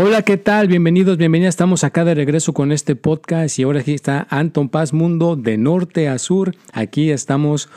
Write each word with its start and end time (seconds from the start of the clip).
Hola, 0.00 0.22
¿qué 0.22 0.36
tal? 0.36 0.68
Bienvenidos, 0.68 1.16
bienvenidas. 1.16 1.54
Estamos 1.54 1.82
acá 1.82 2.04
de 2.04 2.14
regreso 2.14 2.52
con 2.52 2.70
este 2.70 2.94
podcast 2.94 3.58
y 3.58 3.64
ahora 3.64 3.80
aquí 3.80 3.94
está 3.94 4.28
Anton 4.30 4.68
Paz 4.68 4.92
Mundo 4.92 5.34
de 5.34 5.58
norte 5.58 6.08
a 6.08 6.20
sur. 6.20 6.54
Aquí 6.72 7.10
estamos, 7.10 7.68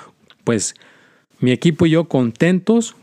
pues, 0.44 0.76
mi 1.40 1.52
equipo 1.52 1.88
y 1.88 1.90
yo 1.90 2.08
contentos 2.08 2.96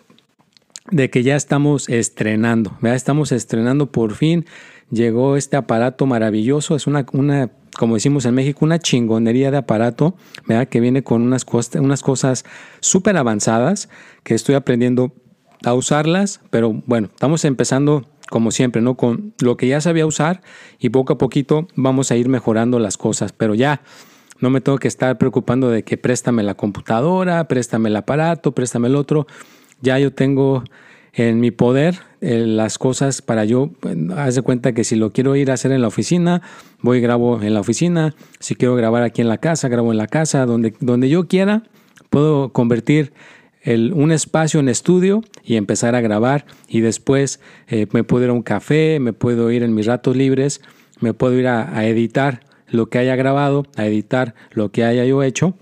de 0.93 1.11
que 1.11 1.25
ya 1.25 1.35
estamos 1.35 1.89
estrenando. 1.89 2.79
¿verdad? 2.81 2.95
Estamos 2.95 3.33
estrenando 3.33 3.91
por 3.91 4.15
fin. 4.15 4.47
Llegó 4.93 5.37
este 5.37 5.57
aparato 5.57 6.07
maravilloso. 6.07 6.77
Es 6.77 6.87
una, 6.87 7.05
una 7.13 7.51
como 7.77 7.95
decimos 7.95 8.25
en 8.25 8.37
México, 8.37 8.65
una 8.65 8.79
chingonería 8.79 9.51
de 9.51 9.57
aparato, 9.57 10.15
¿verdad? 10.47 10.69
Que 10.69 10.79
viene 10.79 11.03
con 11.03 11.23
unas, 11.23 11.45
unas 11.75 12.03
cosas 12.03 12.45
súper 12.79 13.17
avanzadas 13.17 13.89
que 14.23 14.37
estoy 14.37 14.55
aprendiendo 14.55 15.13
a 15.65 15.75
usarlas, 15.75 16.41
pero 16.51 16.73
bueno, 16.87 17.09
estamos 17.13 17.45
empezando 17.45 18.07
como 18.31 18.51
siempre, 18.51 18.83
¿no? 18.83 18.97
Con 18.97 19.35
lo 19.41 19.57
que 19.57 19.69
ya 19.69 19.81
sabía 19.81 20.07
usar 20.07 20.43
y 20.79 20.91
poco 20.91 21.15
a 21.15 21.19
poquito 21.19 21.69
vamos 21.75 22.11
a 22.11 22.17
ir 22.17 22.29
mejorando 22.29 22.79
las 22.79 22.97
cosas, 22.97 23.33
pero 23.33 23.55
ya 23.55 23.83
no 24.41 24.51
me 24.51 24.61
tengo 24.61 24.79
que 24.79 24.89
estar 24.89 25.19
preocupando 25.19 25.71
de 25.71 25.83
que 25.83 25.97
préstame 25.97 26.43
la 26.43 26.55
computadora, 26.55 27.49
préstame 27.49 27.89
el 27.89 27.97
aparato, 27.97 28.53
préstame 28.53 28.89
el 28.89 28.97
otro. 28.97 29.27
Ya 29.81 29.99
yo 29.99 30.13
tengo 30.13 30.65
en 31.13 31.41
mi 31.41 31.51
poder 31.51 32.01
eh, 32.21 32.45
las 32.47 32.79
cosas 32.79 33.23
para 33.23 33.45
yo, 33.45 33.71
haz 34.17 34.35
de 34.37 34.43
cuenta 34.43 34.73
que 34.73 34.85
si 34.85 34.95
lo 34.97 35.13
quiero 35.13 35.35
ir 35.35 35.51
a 35.51 35.55
hacer 35.55 35.73
en 35.73 35.83
la 35.83 35.89
oficina, 35.89 36.43
voy 36.81 36.99
y 36.99 37.01
grabo 37.01 37.43
en 37.43 37.55
la 37.55 37.61
oficina. 37.61 38.15
Si 38.39 38.55
quiero 38.55 38.77
grabar 38.77 39.03
aquí 39.03 39.21
en 39.21 39.29
la 39.29 39.39
casa, 39.39 39.69
grabo 39.69 39.91
en 39.91 39.99
la 39.99 40.07
casa, 40.07 40.47
donde, 40.47 40.75
donde 40.81 41.09
yo 41.09 41.27
quiera, 41.27 41.65
puedo 42.11 42.53
convertir 42.53 43.13
un 43.65 44.13
espacio 44.13 44.61
en 44.61 44.69
estudio 44.69 45.23
y 45.45 45.57
empezar 45.57 45.95
a 45.95 46.01
grabar 46.01 46.47
y 46.69 46.81
después 46.81 47.41
eh, 47.67 47.87
me 47.93 48.05
puedo 48.05 48.25
ir 48.25 48.31
a 48.31 48.33
un 48.33 48.43
café, 48.43 48.99
me 49.01 49.13
puedo 49.13 49.51
ir 49.51 49.63
en 49.63 49.75
mis 49.75 49.87
ratos 49.87 50.17
libres, 50.17 50.61
me 51.01 51.15
puedo 51.15 51.39
ir 51.39 51.49
a, 51.49 51.87
editar 51.87 52.41
lo 52.69 52.89
que 52.89 52.99
haya 52.99 53.17
grabado, 53.17 53.67
a 53.77 53.87
editar 53.87 54.35
lo 54.51 54.71
que 54.71 54.85
haya 54.85 55.05
yo 55.05 55.23
hecho 55.23 55.55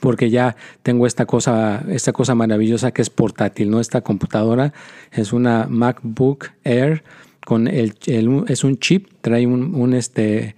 porque 0.00 0.28
ya 0.28 0.56
tengo 0.82 1.06
esta 1.06 1.24
cosa, 1.24 1.84
esta 1.88 2.12
cosa 2.12 2.34
maravillosa 2.34 2.90
que 2.90 3.00
es 3.00 3.10
portátil, 3.10 3.70
¿no? 3.70 3.80
Esta 3.80 4.02
computadora 4.02 4.74
es 5.12 5.32
una 5.32 5.66
MacBook 5.70 6.50
Air 6.64 7.04
con 7.46 7.68
el, 7.68 7.94
es 8.48 8.64
un 8.64 8.78
chip, 8.78 9.08
trae 9.20 9.46
un, 9.46 9.94
este, 9.94 10.56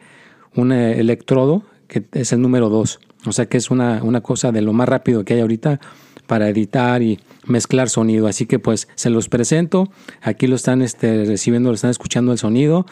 un 0.54 0.72
electrodo 0.72 1.64
que 1.86 2.04
es 2.12 2.32
el 2.32 2.40
número 2.40 2.70
2. 2.70 2.98
O 3.26 3.32
sea 3.32 3.46
que 3.46 3.58
es 3.58 3.70
una, 3.70 4.02
una 4.02 4.20
cosa 4.20 4.52
de 4.52 4.62
lo 4.62 4.72
más 4.72 4.88
rápido 4.88 5.24
que 5.24 5.34
hay 5.34 5.40
ahorita 5.40 5.80
para 6.26 6.48
editar 6.48 7.02
y 7.02 7.20
mezclar 7.46 7.88
sonido. 7.88 8.26
Así 8.26 8.46
que 8.46 8.58
pues 8.58 8.88
se 8.94 9.10
los 9.10 9.28
presento. 9.28 9.90
Aquí 10.20 10.46
lo 10.46 10.56
están 10.56 10.82
este, 10.82 11.24
recibiendo, 11.24 11.70
lo 11.70 11.74
están 11.74 11.90
escuchando 11.90 12.32
el 12.32 12.38
sonido. 12.38 12.86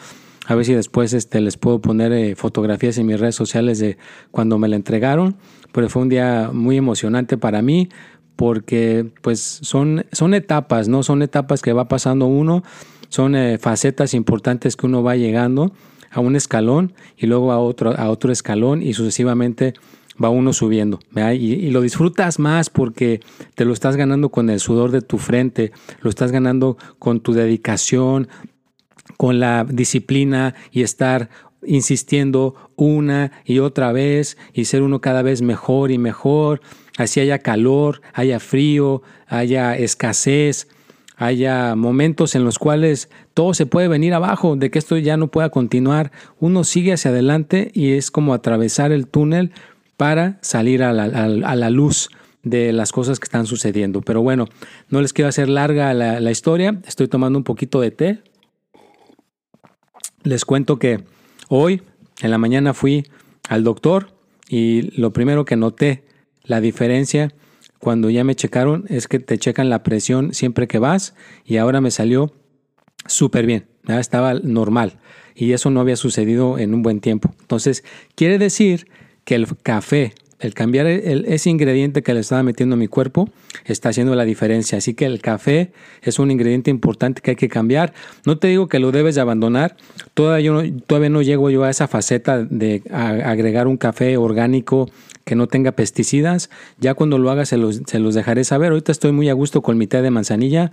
A 0.47 0.55
ver 0.55 0.65
si 0.65 0.73
después 0.73 1.13
este, 1.13 1.41
les 1.41 1.57
puedo 1.57 1.81
poner 1.81 2.11
eh, 2.13 2.35
fotografías 2.35 2.97
en 2.97 3.07
mis 3.07 3.19
redes 3.19 3.35
sociales 3.35 3.79
de 3.79 3.97
cuando 4.31 4.57
me 4.59 4.67
la 4.67 4.75
entregaron. 4.75 5.37
Pero 5.71 5.89
fue 5.89 6.03
un 6.03 6.09
día 6.09 6.51
muy 6.53 6.77
emocionante 6.77 7.37
para 7.37 7.61
mí 7.61 7.89
porque 8.35 9.11
pues 9.21 9.39
son, 9.39 10.05
son 10.11 10.33
etapas, 10.33 10.87
¿no? 10.87 11.03
Son 11.03 11.21
etapas 11.21 11.61
que 11.61 11.73
va 11.73 11.87
pasando 11.87 12.25
uno, 12.25 12.63
son 13.09 13.35
eh, 13.35 13.57
facetas 13.57 14.13
importantes 14.13 14.75
que 14.75 14.85
uno 14.85 15.03
va 15.03 15.15
llegando 15.15 15.71
a 16.11 16.19
un 16.19 16.35
escalón 16.35 16.93
y 17.17 17.27
luego 17.27 17.51
a 17.51 17.59
otro, 17.59 17.97
a 17.97 18.09
otro 18.09 18.31
escalón 18.31 18.81
y 18.81 18.93
sucesivamente 18.93 19.73
va 20.23 20.29
uno 20.29 20.53
subiendo 20.53 20.99
y, 21.33 21.69
lo 21.71 21.81
disfrutas 21.81 22.39
más 22.39 22.69
porque 22.69 23.19
te 23.55 23.65
lo 23.65 23.73
estás 23.73 23.95
ganando 23.95 24.29
con 24.29 24.49
el 24.49 24.59
sudor 24.59 24.91
de 24.91 25.01
tu 25.01 25.17
frente, 25.17 25.71
lo 26.01 26.09
estás 26.09 26.31
ganando 26.31 26.77
con 26.99 27.19
tu 27.19 27.33
dedicación, 27.33 28.27
con 29.17 29.39
la 29.39 29.65
disciplina 29.69 30.55
y 30.71 30.81
estar 30.81 31.29
insistiendo 31.65 32.55
una 32.75 33.31
y 33.45 33.59
otra 33.59 33.91
vez 33.91 34.37
y 34.53 34.65
ser 34.65 34.81
uno 34.81 35.01
cada 35.01 35.21
vez 35.21 35.41
mejor 35.41 35.91
y 35.91 35.97
mejor, 35.97 36.61
así 36.97 37.19
haya 37.19 37.39
calor, 37.39 38.01
haya 38.13 38.39
frío, 38.39 39.01
haya 39.27 39.75
escasez, 39.75 40.67
haya 41.17 41.75
momentos 41.75 42.35
en 42.35 42.43
los 42.43 42.59
cuales 42.59 43.09
todo 43.33 43.53
se 43.53 43.65
puede 43.65 43.87
venir 43.87 44.13
abajo, 44.13 44.55
de 44.55 44.69
que 44.69 44.79
esto 44.79 44.97
ya 44.97 45.17
no 45.17 45.27
pueda 45.27 45.49
continuar, 45.49 46.11
uno 46.39 46.63
sigue 46.63 46.93
hacia 46.93 47.11
adelante 47.11 47.71
y 47.73 47.93
es 47.93 48.11
como 48.11 48.33
atravesar 48.33 48.91
el 48.91 49.07
túnel 49.07 49.51
para 49.97 50.37
salir 50.41 50.83
a 50.83 50.93
la, 50.93 51.69
luz 51.69 52.09
de 52.43 52.73
las 52.73 52.91
cosas 52.91 53.19
que 53.19 53.25
están 53.25 53.45
sucediendo. 53.45 54.01
Pero 54.01 54.21
bueno, 54.21 54.47
no 54.89 55.01
les 55.01 55.13
quiero 55.13 55.29
hacer 55.29 55.49
larga 55.49 55.93
la, 55.93 56.31
historia. 56.31 56.79
Estoy 56.87 57.07
tomando 57.07 57.39
un 57.39 57.43
poquito 57.43 57.81
de 57.81 57.91
té. 57.91 58.19
Les 60.23 60.45
cuento 60.45 60.79
que 60.79 61.03
hoy 61.49 61.81
en 62.21 62.31
la 62.31 62.37
mañana 62.37 62.73
fui 62.73 63.05
al 63.47 63.63
doctor 63.63 64.11
y 64.49 64.99
lo 64.99 65.13
primero 65.13 65.45
que 65.45 65.55
noté, 65.55 66.03
la 66.43 66.61
diferencia 66.61 67.33
cuando 67.79 68.09
ya 68.09 68.23
me 68.23 68.35
checaron 68.35 68.85
es 68.89 69.07
que 69.07 69.19
te 69.19 69.37
checan 69.37 69.69
la 69.69 69.83
presión 69.83 70.33
siempre 70.33 70.67
que 70.67 70.79
vas 70.79 71.13
y 71.45 71.57
ahora 71.57 71.81
me 71.81 71.91
salió 71.91 72.33
súper 73.05 73.45
bien. 73.45 73.67
Estaba 73.87 74.33
normal 74.33 74.99
y 75.35 75.51
eso 75.51 75.69
no 75.69 75.81
había 75.81 75.95
sucedido 75.95 76.57
en 76.57 76.73
un 76.73 76.81
buen 76.81 77.01
tiempo. 77.01 77.33
Entonces, 77.41 77.83
quiere 78.15 78.39
decir 78.39 78.87
que 79.25 79.35
el 79.35 79.47
café, 79.61 80.13
el 80.39 80.53
cambiar 80.53 80.85
ese 80.87 81.49
ingrediente 81.49 82.03
que 82.03 82.13
le 82.13 82.19
estaba 82.19 82.43
metiendo 82.43 82.75
a 82.75 82.77
mi 82.77 82.87
cuerpo, 82.87 83.29
está 83.65 83.89
haciendo 83.89 84.15
la 84.15 84.23
diferencia. 84.23 84.77
Así 84.77 84.93
que 84.93 85.05
el 85.05 85.21
café 85.21 85.71
es 86.01 86.19
un 86.19 86.31
ingrediente 86.31 86.69
importante 86.69 87.21
que 87.21 87.31
hay 87.31 87.35
que 87.35 87.49
cambiar. 87.49 87.93
No 88.25 88.37
te 88.37 88.47
digo 88.47 88.67
que 88.67 88.79
lo 88.79 88.91
debes 88.91 89.15
de 89.15 89.21
abandonar. 89.21 89.75
Todavía, 90.13 90.51
no, 90.51 90.63
todavía 90.85 91.09
no 91.09 91.21
llego 91.21 91.49
yo 91.49 91.63
a 91.63 91.69
esa 91.69 91.87
faceta 91.87 92.43
de 92.43 92.83
agregar 92.91 93.67
un 93.67 93.77
café 93.77 94.15
orgánico 94.17 94.89
que 95.25 95.35
no 95.35 95.47
tenga 95.47 95.71
pesticidas. 95.71 96.49
Ya 96.79 96.93
cuando 96.93 97.17
lo 97.17 97.31
haga 97.31 97.45
se 97.45 97.57
los, 97.57 97.81
se 97.87 97.99
los 97.99 98.13
dejaré 98.13 98.43
saber. 98.43 98.71
Ahorita 98.71 98.91
estoy 98.91 99.11
muy 99.11 99.29
a 99.29 99.33
gusto 99.33 99.61
con 99.61 99.77
mi 99.77 99.87
té 99.87 100.01
de 100.01 100.11
manzanilla. 100.11 100.71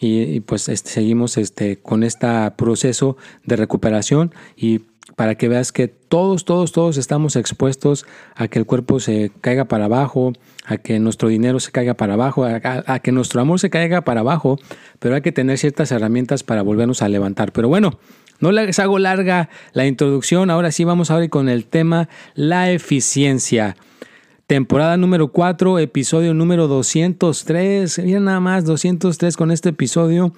Y, 0.00 0.40
pues 0.40 0.68
este, 0.68 0.90
seguimos 0.90 1.38
este, 1.38 1.76
con 1.76 2.02
este 2.02 2.26
proceso 2.56 3.16
de 3.44 3.56
recuperación 3.56 4.34
y 4.56 4.80
para 5.16 5.36
que 5.36 5.48
veas 5.48 5.72
que 5.72 5.88
todos, 5.88 6.44
todos, 6.44 6.72
todos 6.72 6.96
estamos 6.96 7.36
expuestos 7.36 8.06
a 8.34 8.48
que 8.48 8.58
el 8.58 8.66
cuerpo 8.66 9.00
se 9.00 9.30
caiga 9.40 9.66
para 9.66 9.84
abajo, 9.86 10.32
a 10.64 10.76
que 10.78 10.98
nuestro 10.98 11.28
dinero 11.28 11.60
se 11.60 11.70
caiga 11.70 11.94
para 11.94 12.14
abajo, 12.14 12.44
a, 12.44 12.98
que 13.00 13.12
nuestro 13.12 13.40
amor 13.40 13.60
se 13.60 13.70
caiga 13.70 14.02
para 14.02 14.20
abajo, 14.20 14.58
pero 14.98 15.14
hay 15.14 15.22
que 15.22 15.32
tener 15.32 15.58
ciertas 15.58 15.92
herramientas 15.92 16.42
para 16.42 16.62
volvernos 16.62 17.02
a 17.02 17.08
levantar. 17.08 17.52
Pero 17.52 17.68
bueno, 17.68 17.98
no 18.40 18.50
les 18.52 18.78
hago 18.78 18.98
larga 18.98 19.48
la 19.72 19.86
introducción, 19.86 20.50
ahora 20.50 20.72
sí 20.72 20.84
vamos 20.84 21.10
a 21.10 21.16
ver 21.16 21.30
con 21.30 21.48
el 21.48 21.66
tema 21.66 22.08
la 22.34 22.70
eficiencia. 22.70 23.76
Temporada 24.46 24.98
número 24.98 25.28
4, 25.28 25.78
episodio 25.78 26.34
número 26.34 26.68
203. 26.68 28.00
Mira 28.00 28.20
nada 28.20 28.40
más, 28.40 28.66
203 28.66 29.38
con 29.38 29.50
este 29.50 29.70
episodio. 29.70 30.34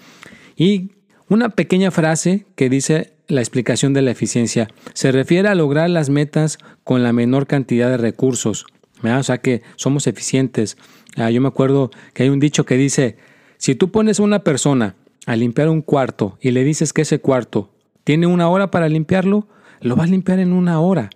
Y 0.56 0.92
una 1.28 1.48
pequeña 1.48 1.90
frase 1.90 2.46
que 2.54 2.70
dice 2.70 3.15
la 3.28 3.40
explicación 3.40 3.93
de 3.93 4.02
la 4.02 4.11
eficiencia. 4.11 4.69
Se 4.94 5.12
refiere 5.12 5.49
a 5.49 5.55
lograr 5.55 5.90
las 5.90 6.11
metas 6.11 6.58
con 6.84 7.02
la 7.02 7.12
menor 7.12 7.46
cantidad 7.46 7.90
de 7.90 7.96
recursos. 7.96 8.67
O 9.02 9.23
sea 9.23 9.38
que 9.38 9.62
somos 9.76 10.06
eficientes. 10.06 10.76
Ah, 11.17 11.31
yo 11.31 11.40
me 11.40 11.49
acuerdo 11.49 11.90
que 12.14 12.23
hay 12.23 12.28
un 12.28 12.40
dicho 12.40 12.64
que 12.64 12.76
dice, 12.76 13.17
si 13.58 13.75
tú 13.75 13.90
pones 13.90 14.20
a 14.20 14.23
una 14.23 14.40
persona 14.40 14.94
a 15.26 15.37
limpiar 15.37 15.69
un 15.69 15.82
cuarto 15.82 16.38
y 16.40 16.50
le 16.50 16.64
dices 16.64 16.93
que 16.93 17.02
ese 17.02 17.20
cuarto 17.20 17.70
tiene 18.05 18.26
una 18.26 18.49
hora 18.49 18.70
para 18.70 18.88
limpiarlo, 18.88 19.49
lo 19.81 19.96
va 19.96 20.05
a 20.05 20.08
limpiar 20.08 20.38
en 20.38 20.52
una 20.52 20.81
hora. 20.81 21.11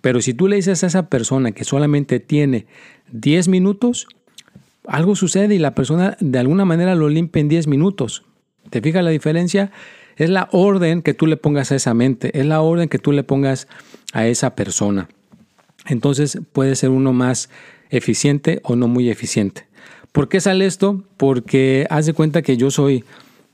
Pero 0.00 0.20
si 0.20 0.34
tú 0.34 0.48
le 0.48 0.56
dices 0.56 0.84
a 0.84 0.86
esa 0.86 1.08
persona 1.08 1.52
que 1.52 1.64
solamente 1.64 2.20
tiene 2.20 2.66
10 3.12 3.48
minutos, 3.48 4.06
algo 4.86 5.16
sucede 5.16 5.54
y 5.54 5.58
la 5.58 5.74
persona 5.74 6.16
de 6.20 6.38
alguna 6.38 6.64
manera 6.64 6.94
lo 6.94 7.08
limpia 7.08 7.40
en 7.40 7.48
10 7.48 7.66
minutos. 7.66 8.24
¿Te 8.70 8.80
fijas 8.80 9.04
la 9.04 9.10
diferencia? 9.10 9.70
Es 10.18 10.30
la 10.30 10.48
orden 10.52 11.00
que 11.00 11.14
tú 11.14 11.26
le 11.26 11.36
pongas 11.36 11.72
a 11.72 11.76
esa 11.76 11.94
mente, 11.94 12.38
es 12.38 12.44
la 12.44 12.60
orden 12.60 12.88
que 12.88 12.98
tú 12.98 13.12
le 13.12 13.22
pongas 13.22 13.68
a 14.12 14.26
esa 14.26 14.54
persona. 14.56 15.08
Entonces 15.86 16.40
puede 16.52 16.76
ser 16.76 16.90
uno 16.90 17.12
más 17.12 17.48
eficiente 17.88 18.60
o 18.64 18.76
no 18.76 18.88
muy 18.88 19.08
eficiente. 19.08 19.66
¿Por 20.12 20.28
qué 20.28 20.40
sale 20.40 20.66
esto? 20.66 21.04
Porque 21.16 21.86
haz 21.88 22.06
de 22.06 22.12
cuenta 22.12 22.42
que 22.42 22.56
yo 22.56 22.70
soy 22.70 23.04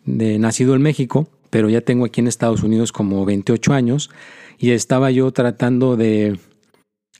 de, 0.07 0.39
nacido 0.39 0.75
en 0.75 0.83
México, 0.83 1.29
pero 1.51 1.69
ya 1.69 1.83
tengo 1.83 2.07
aquí 2.07 2.21
en 2.21 2.29
Estados 2.29 2.63
Unidos 2.63 2.93
como 2.93 3.25
28 3.25 3.75
años 3.75 4.11
y 4.59 4.71
estaba 4.71 5.11
yo 5.11 5.31
tratando 5.33 5.97
de 5.97 6.39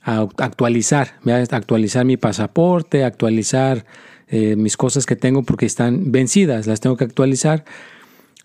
actualizar, 0.01 1.19
actualizar 1.51 2.05
mi 2.05 2.17
pasaporte, 2.17 3.03
actualizar 3.03 3.85
eh, 4.27 4.55
mis 4.55 4.75
cosas 4.75 5.05
que 5.05 5.15
tengo 5.15 5.43
porque 5.43 5.65
están 5.65 6.11
vencidas, 6.11 6.65
las 6.65 6.79
tengo 6.79 6.97
que 6.97 7.03
actualizar. 7.03 7.63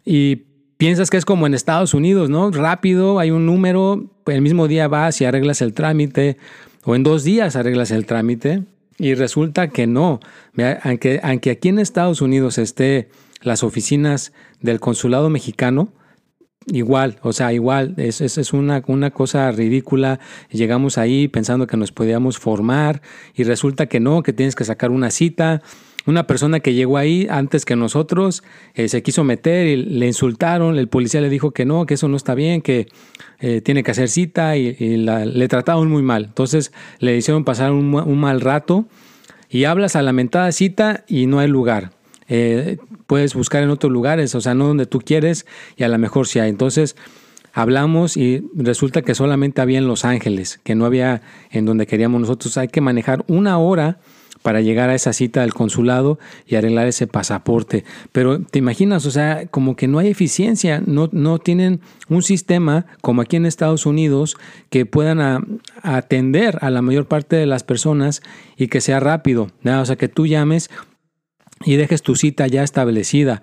Y 0.05 0.50
piensas 0.81 1.11
que 1.11 1.19
es 1.19 1.27
como 1.27 1.47
en 1.47 1.53
Estados 1.53 1.93
Unidos, 1.93 2.31
¿no? 2.31 2.51
Rápido, 2.51 3.19
hay 3.19 3.31
un 3.31 3.45
número, 3.45 4.07
el 4.25 4.41
mismo 4.41 4.67
día 4.67 4.89
vas 4.89 5.21
y 5.21 5.27
arreglas 5.27 5.61
el 5.61 5.75
trámite, 5.75 6.39
o 6.85 6.97
en 6.97 7.03
dos 7.03 7.23
días 7.23 7.55
arreglas 7.55 7.91
el 7.91 8.07
trámite, 8.07 8.63
y 8.97 9.13
resulta 9.13 9.69
que 9.69 9.87
no. 9.87 10.21
Aunque, 10.83 11.21
aquí 11.23 11.69
en 11.69 11.81
Estados 11.81 12.23
Unidos 12.23 12.57
esté 12.57 13.11
las 13.43 13.63
oficinas 13.63 14.33
del 14.61 14.81
consulado 14.81 15.29
mexicano, 15.29 15.93
Igual, 16.67 17.19
o 17.23 17.33
sea, 17.33 17.55
igual, 17.55 17.95
es, 17.97 18.21
es, 18.21 18.53
una, 18.53 18.83
una, 18.87 19.11
cosa 19.11 19.51
ridícula. 19.51 20.21
Llegamos 20.51 20.99
ahí 20.99 21.27
pensando 21.27 21.67
que 21.67 21.79
nos 21.79 21.91
podíamos 21.91 22.39
formar 22.39 23.01
y 23.35 23.45
resulta 23.45 23.87
que 23.87 23.99
no, 23.99 24.23
que 24.23 24.35
tienes 24.35 24.55
que 24.55 24.65
sacar 24.65 24.91
una 24.91 25.11
cita. 25.11 25.63
Una 26.07 26.27
persona 26.27 26.61
que 26.61 26.73
llegó 26.73 26.97
ahí 26.97 27.27
antes 27.31 27.65
que 27.65 27.77
nosotros 27.77 28.43
eh, 28.75 28.89
se 28.89 29.03
quiso 29.03 29.23
meter 29.23 29.67
y 29.67 29.77
le 29.77 30.07
insultaron, 30.07 30.79
el 30.79 30.89
policía 30.89 31.21
le 31.21 31.29
dijo 31.29 31.51
que 31.51 31.67
no, 31.67 31.85
que 31.85 31.95
eso 31.95 32.09
no 32.09 32.17
está 32.17 32.35
bien, 32.35 32.63
que 32.63 32.89
eh, 33.41 33.61
tiene 33.61 33.83
que 33.83 33.91
hacer 33.91 34.09
cita 34.09 34.57
y, 34.57 34.73
le 34.73 35.49
trataron 35.49 35.91
muy 35.91 36.03
mal. 36.03 36.25
Entonces 36.25 36.73
le 37.01 37.17
hicieron 37.17 37.45
pasar 37.45 37.73
un, 37.73 38.19
mal 38.19 38.41
rato 38.41 38.87
y 39.51 39.65
hablas 39.65 39.95
a 39.95 39.99
la 40.01 40.07
lamentada 40.07 40.51
cita 40.53 41.05
y 41.07 41.27
no 41.27 41.39
hay 41.39 41.49
lugar. 41.49 41.91
Eh, 42.29 42.79
puedes 43.07 43.35
buscar 43.35 43.63
en 43.63 43.71
otros 43.71 43.93
lugares, 43.93 44.35
o 44.35 44.41
sea, 44.41 44.55
no 44.55 44.69
donde 44.69 44.87
tú 44.87 45.01
quieres 45.01 45.45
y 45.77 45.83
a 45.83 45.89
lo 45.89 45.99
mejor 45.99 46.27
sí 46.27 46.39
hay. 46.39 46.49
Entonces 46.49 46.97
hablamos 47.53 48.17
y 48.17 48.43
resulta 48.55 49.03
que 49.03 49.15
solamente 49.15 49.61
había 49.61 49.79
en 49.79 49.87
Los 49.87 50.07
Ángeles, 50.07 50.61
que 50.65 50.75
no 50.75 50.87
había 50.87 51.21
en 51.51 51.67
donde 51.67 51.87
queríamos 51.87 52.23
nosotros. 52.23 52.57
Hay 52.57 52.69
que 52.69 52.81
manejar 52.81 53.25
una 53.29 53.59
hora 53.59 53.99
para 54.43 54.61
llegar 54.61 54.91
a 54.91 54.95
esa 54.95 55.13
cita 55.13 55.43
del 55.43 55.55
consulado 55.55 56.19
y 56.47 56.57
arreglar 56.57 56.87
ese 56.87 57.07
pasaporte. 57.07 57.85
Pero 58.13 58.41
te 58.41 58.59
imaginas, 58.59 59.07
o 59.07 59.11
sea, 59.11 59.47
como 59.47 59.77
que 59.77 59.89
no 59.89 59.99
hay 59.99 60.09
eficiencia, 60.09 60.83
no, 60.85 61.09
no 61.13 61.39
tienen 61.39 61.81
un 62.09 62.23
sistema 62.23 62.87
como 63.03 63.23
aquí 63.23 63.37
en 63.37 63.47
Estados 63.47 63.87
Unidos 63.87 64.37
que 64.71 64.87
puedan 64.87 65.61
atender 65.83 66.59
a 66.63 66.71
la 66.71 66.83
mayor 66.83 67.07
parte 67.07 67.37
de 67.37 67.47
las 67.47 67.65
personas 67.65 68.23
y 68.57 68.69
que 68.69 68.81
sea 68.81 69.01
rápido. 69.01 69.49
O 69.65 69.85
sea, 69.85 69.97
que 69.97 70.09
tú 70.09 70.27
llames 70.27 70.71
y 71.65 71.77
dejes 71.77 72.03
tu 72.03 72.17
cita 72.17 72.47
ya 72.47 72.63
establecida. 72.63 73.43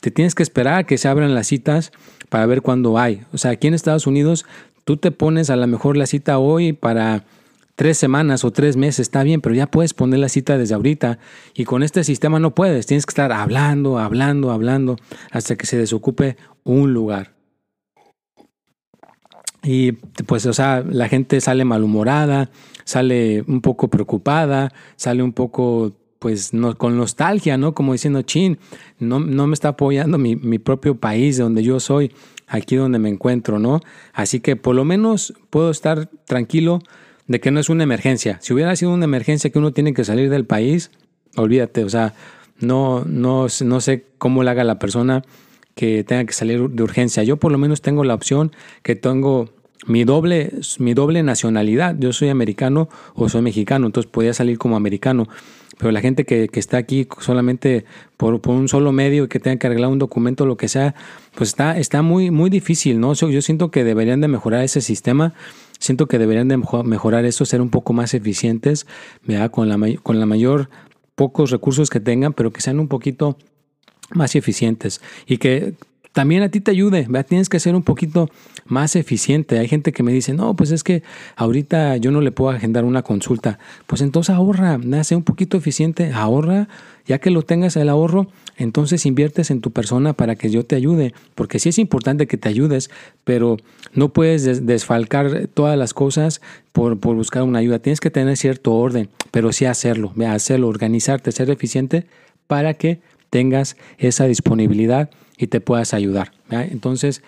Te 0.00 0.10
tienes 0.10 0.34
que 0.34 0.42
esperar 0.42 0.78
a 0.78 0.84
que 0.84 0.98
se 0.98 1.08
abran 1.08 1.34
las 1.34 1.48
citas 1.48 1.90
para 2.28 2.46
ver 2.46 2.62
cuándo 2.62 2.98
hay. 2.98 3.22
O 3.32 3.38
sea, 3.38 3.52
aquí 3.52 3.66
en 3.66 3.74
Estados 3.74 4.06
Unidos 4.06 4.46
tú 4.84 4.96
te 4.96 5.10
pones 5.10 5.50
a 5.50 5.56
lo 5.56 5.66
mejor 5.66 5.96
la 5.96 6.06
cita 6.06 6.38
hoy 6.38 6.72
para 6.72 7.24
tres 7.76 7.98
semanas 7.98 8.44
o 8.44 8.50
tres 8.50 8.76
meses, 8.76 9.00
está 9.00 9.22
bien, 9.22 9.40
pero 9.40 9.54
ya 9.54 9.66
puedes 9.68 9.94
poner 9.94 10.18
la 10.18 10.28
cita 10.28 10.58
desde 10.58 10.74
ahorita 10.74 11.18
y 11.54 11.64
con 11.64 11.82
este 11.82 12.02
sistema 12.02 12.40
no 12.40 12.54
puedes. 12.54 12.86
Tienes 12.86 13.06
que 13.06 13.10
estar 13.10 13.30
hablando, 13.32 13.98
hablando, 13.98 14.50
hablando 14.50 14.96
hasta 15.30 15.56
que 15.56 15.66
se 15.66 15.76
desocupe 15.76 16.36
un 16.64 16.92
lugar. 16.92 17.36
Y 19.62 19.92
pues, 19.92 20.46
o 20.46 20.52
sea, 20.52 20.82
la 20.88 21.08
gente 21.08 21.40
sale 21.40 21.64
malhumorada, 21.64 22.50
sale 22.84 23.44
un 23.46 23.60
poco 23.60 23.88
preocupada, 23.88 24.72
sale 24.96 25.22
un 25.22 25.32
poco 25.32 25.92
pues 26.18 26.52
con 26.78 26.96
nostalgia, 26.96 27.58
¿no? 27.58 27.74
Como 27.74 27.92
diciendo, 27.92 28.22
chin, 28.22 28.58
no, 28.98 29.20
no 29.20 29.46
me 29.46 29.54
está 29.54 29.68
apoyando 29.68 30.18
mi, 30.18 30.34
mi, 30.34 30.58
propio 30.58 30.98
país 30.98 31.36
de 31.36 31.42
donde 31.42 31.62
yo 31.62 31.78
soy, 31.78 32.12
aquí 32.46 32.76
donde 32.76 32.98
me 32.98 33.10
encuentro, 33.10 33.58
¿no? 33.58 33.80
Así 34.12 34.40
que 34.40 34.56
por 34.56 34.74
lo 34.74 34.84
menos 34.84 35.34
puedo 35.50 35.70
estar 35.70 36.08
tranquilo 36.24 36.80
de 37.26 37.40
que 37.40 37.50
no 37.50 37.60
es 37.60 37.68
una 37.68 37.82
emergencia. 37.82 38.38
Si 38.40 38.52
hubiera 38.52 38.74
sido 38.76 38.92
una 38.92 39.04
emergencia 39.04 39.50
que 39.50 39.58
uno 39.58 39.72
tiene 39.72 39.94
que 39.94 40.04
salir 40.04 40.30
del 40.30 40.44
país, 40.44 40.90
olvídate, 41.36 41.84
o 41.84 41.88
sea, 41.88 42.14
no, 42.58 43.04
no, 43.04 43.46
no 43.64 43.80
sé 43.80 44.04
cómo 44.18 44.42
le 44.42 44.50
haga 44.50 44.64
la 44.64 44.78
persona 44.78 45.22
que 45.74 46.04
tenga 46.04 46.24
que 46.24 46.32
salir 46.32 46.70
de 46.70 46.82
urgencia. 46.82 47.22
Yo 47.22 47.36
por 47.36 47.52
lo 47.52 47.58
menos 47.58 47.82
tengo 47.82 48.04
la 48.04 48.14
opción 48.14 48.52
que 48.82 48.96
tengo 48.96 49.50
mi 49.86 50.04
doble, 50.04 50.52
mi 50.78 50.94
doble 50.94 51.22
nacionalidad. 51.22 51.96
Yo 51.98 52.12
soy 52.12 52.30
americano 52.30 52.88
o 53.14 53.28
soy 53.28 53.42
mexicano, 53.42 53.86
entonces 53.86 54.10
podía 54.10 54.32
salir 54.32 54.58
como 54.58 54.76
americano. 54.76 55.28
Pero 55.78 55.92
la 55.92 56.00
gente 56.00 56.24
que, 56.24 56.48
está 56.54 56.78
aquí 56.78 57.06
solamente 57.20 57.84
por, 58.16 58.40
un 58.48 58.68
solo 58.68 58.92
medio 58.92 59.24
y 59.24 59.28
que 59.28 59.38
tenga 59.38 59.58
que 59.58 59.66
arreglar 59.66 59.90
un 59.90 59.98
documento 59.98 60.46
lo 60.46 60.56
que 60.56 60.68
sea, 60.68 60.94
pues 61.34 61.50
está, 61.50 61.78
está 61.78 62.00
muy, 62.00 62.30
muy 62.30 62.48
difícil, 62.48 62.98
¿no? 62.98 63.12
Yo 63.12 63.42
siento 63.42 63.70
que 63.70 63.84
deberían 63.84 64.22
de 64.22 64.28
mejorar 64.28 64.64
ese 64.64 64.80
sistema. 64.80 65.34
Siento 65.78 66.06
que 66.06 66.18
deberían 66.18 66.48
de 66.48 66.60
mejorar 66.84 67.24
eso, 67.24 67.44
ser 67.44 67.60
un 67.60 67.70
poco 67.70 67.92
más 67.92 68.14
eficientes, 68.14 68.86
Con 69.50 69.68
la, 69.68 69.78
con 70.02 70.20
la 70.20 70.26
mayor, 70.26 70.70
pocos 71.14 71.50
recursos 71.50 71.90
que 71.90 72.00
tengan, 72.00 72.32
pero 72.32 72.52
que 72.52 72.60
sean 72.60 72.80
un 72.80 72.88
poquito 72.88 73.36
más 74.14 74.34
eficientes. 74.36 75.00
Y 75.26 75.38
que 75.38 75.74
también 76.16 76.42
a 76.42 76.48
ti 76.48 76.62
te 76.62 76.70
ayude, 76.70 77.06
tienes 77.28 77.50
que 77.50 77.60
ser 77.60 77.74
un 77.74 77.82
poquito 77.82 78.30
más 78.64 78.96
eficiente. 78.96 79.58
Hay 79.58 79.68
gente 79.68 79.92
que 79.92 80.02
me 80.02 80.14
dice, 80.14 80.32
no, 80.32 80.56
pues 80.56 80.70
es 80.70 80.82
que 80.82 81.02
ahorita 81.36 81.98
yo 81.98 82.10
no 82.10 82.22
le 82.22 82.32
puedo 82.32 82.56
agendar 82.56 82.86
una 82.86 83.02
consulta. 83.02 83.58
Pues 83.86 84.00
entonces 84.00 84.34
ahorra, 84.34 84.80
sé 85.02 85.14
un 85.14 85.24
poquito 85.24 85.58
eficiente, 85.58 86.14
ahorra, 86.14 86.68
ya 87.04 87.18
que 87.18 87.30
lo 87.30 87.42
tengas 87.42 87.76
el 87.76 87.90
ahorro, 87.90 88.28
entonces 88.56 89.04
inviertes 89.04 89.50
en 89.50 89.60
tu 89.60 89.72
persona 89.72 90.14
para 90.14 90.36
que 90.36 90.48
yo 90.48 90.64
te 90.64 90.74
ayude, 90.74 91.12
porque 91.34 91.58
sí 91.58 91.68
es 91.68 91.78
importante 91.78 92.26
que 92.26 92.38
te 92.38 92.48
ayudes, 92.48 92.90
pero 93.24 93.58
no 93.92 94.14
puedes 94.14 94.64
desfalcar 94.64 95.48
todas 95.52 95.76
las 95.76 95.92
cosas 95.92 96.40
por, 96.72 96.98
por 96.98 97.14
buscar 97.14 97.42
una 97.42 97.58
ayuda. 97.58 97.80
Tienes 97.80 98.00
que 98.00 98.10
tener 98.10 98.38
cierto 98.38 98.72
orden, 98.72 99.10
pero 99.32 99.52
sí 99.52 99.66
hacerlo, 99.66 100.14
hacerlo, 100.26 100.68
organizarte, 100.68 101.30
ser 101.30 101.50
eficiente 101.50 102.06
para 102.46 102.72
que 102.72 103.00
tengas 103.28 103.76
esa 103.98 104.24
disponibilidad 104.24 105.10
y 105.38 105.48
te 105.48 105.60
puedas 105.60 105.94
ayudar. 105.94 106.32
Entonces, 106.50 107.22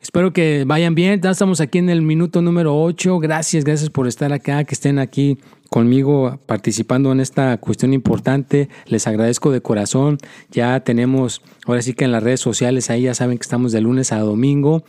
espero 0.00 0.32
que 0.32 0.64
vayan 0.66 0.94
bien. 0.94 1.20
Ya 1.20 1.30
estamos 1.30 1.60
aquí 1.60 1.78
en 1.78 1.90
el 1.90 2.02
minuto 2.02 2.42
número 2.42 2.80
8. 2.80 3.18
Gracias, 3.18 3.64
gracias 3.64 3.90
por 3.90 4.06
estar 4.06 4.32
acá, 4.32 4.64
que 4.64 4.74
estén 4.74 4.98
aquí 4.98 5.38
conmigo 5.70 6.38
participando 6.46 7.10
en 7.10 7.20
esta 7.20 7.56
cuestión 7.56 7.92
importante. 7.92 8.68
Les 8.86 9.06
agradezco 9.06 9.50
de 9.50 9.60
corazón. 9.60 10.18
Ya 10.50 10.80
tenemos, 10.80 11.42
ahora 11.66 11.82
sí 11.82 11.94
que 11.94 12.04
en 12.04 12.12
las 12.12 12.22
redes 12.22 12.40
sociales, 12.40 12.90
ahí 12.90 13.02
ya 13.02 13.14
saben 13.14 13.38
que 13.38 13.42
estamos 13.42 13.72
de 13.72 13.80
lunes 13.80 14.12
a 14.12 14.18
domingo. 14.18 14.84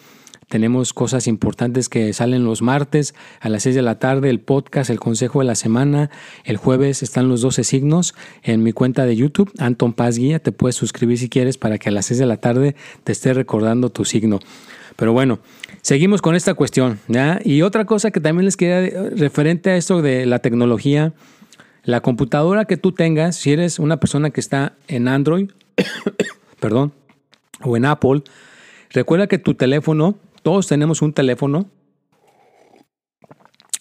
Tenemos 0.49 0.93
cosas 0.93 1.25
importantes 1.27 1.89
que 1.89 2.13
salen 2.13 2.45
los 2.45 2.61
martes 2.61 3.15
a 3.39 3.49
las 3.49 3.63
6 3.63 3.75
de 3.75 3.81
la 3.81 3.97
tarde, 3.97 4.29
el 4.29 4.39
podcast, 4.39 4.91
el 4.91 4.99
consejo 4.99 5.39
de 5.39 5.45
la 5.45 5.55
semana. 5.55 6.11
El 6.43 6.57
jueves 6.57 7.01
están 7.01 7.29
los 7.29 7.41
12 7.41 7.63
signos 7.63 8.13
en 8.43 8.61
mi 8.61 8.71
cuenta 8.71 9.05
de 9.05 9.15
YouTube, 9.15 9.51
Anton 9.57 9.93
Paz 9.93 10.17
Guía. 10.17 10.39
Te 10.39 10.51
puedes 10.51 10.75
suscribir 10.75 11.17
si 11.17 11.29
quieres 11.29 11.57
para 11.57 11.79
que 11.79 11.89
a 11.89 11.91
las 11.91 12.05
6 12.05 12.19
de 12.19 12.25
la 12.27 12.37
tarde 12.37 12.75
te 13.03 13.11
esté 13.11 13.33
recordando 13.33 13.89
tu 13.89 14.05
signo. 14.05 14.39
Pero 14.95 15.13
bueno, 15.13 15.39
seguimos 15.81 16.21
con 16.21 16.35
esta 16.35 16.53
cuestión. 16.53 16.99
Y 17.43 17.63
otra 17.63 17.85
cosa 17.85 18.11
que 18.11 18.19
también 18.19 18.45
les 18.45 18.55
quería 18.55 19.09
referente 19.09 19.71
a 19.71 19.77
esto 19.77 20.01
de 20.01 20.25
la 20.27 20.39
tecnología, 20.39 21.13
la 21.83 22.01
computadora 22.01 22.65
que 22.65 22.77
tú 22.77 22.91
tengas, 22.91 23.35
si 23.35 23.51
eres 23.51 23.79
una 23.79 23.99
persona 23.99 24.29
que 24.29 24.41
está 24.41 24.73
en 24.87 25.07
Android, 25.07 25.49
perdón, 26.59 26.93
o 27.61 27.75
en 27.77 27.85
Apple, 27.85 28.21
recuerda 28.91 29.27
que 29.27 29.37
tu 29.37 29.55
teléfono 29.55 30.17
todos 30.45 30.67
tenemos 30.67 31.01
un 31.01 31.11
teléfono. 31.11 31.71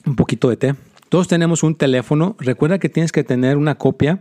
Un 0.06 0.16
poquito 0.16 0.49
de 0.49 0.56
té. 0.56 0.75
Todos 1.11 1.28
tenemos 1.28 1.62
un 1.62 1.75
teléfono. 1.75 2.37
Recuerda 2.38 2.78
que 2.78 2.88
tienes 2.88 3.12
que 3.12 3.23
tener 3.23 3.59
una 3.59 3.75
copia 3.75 4.21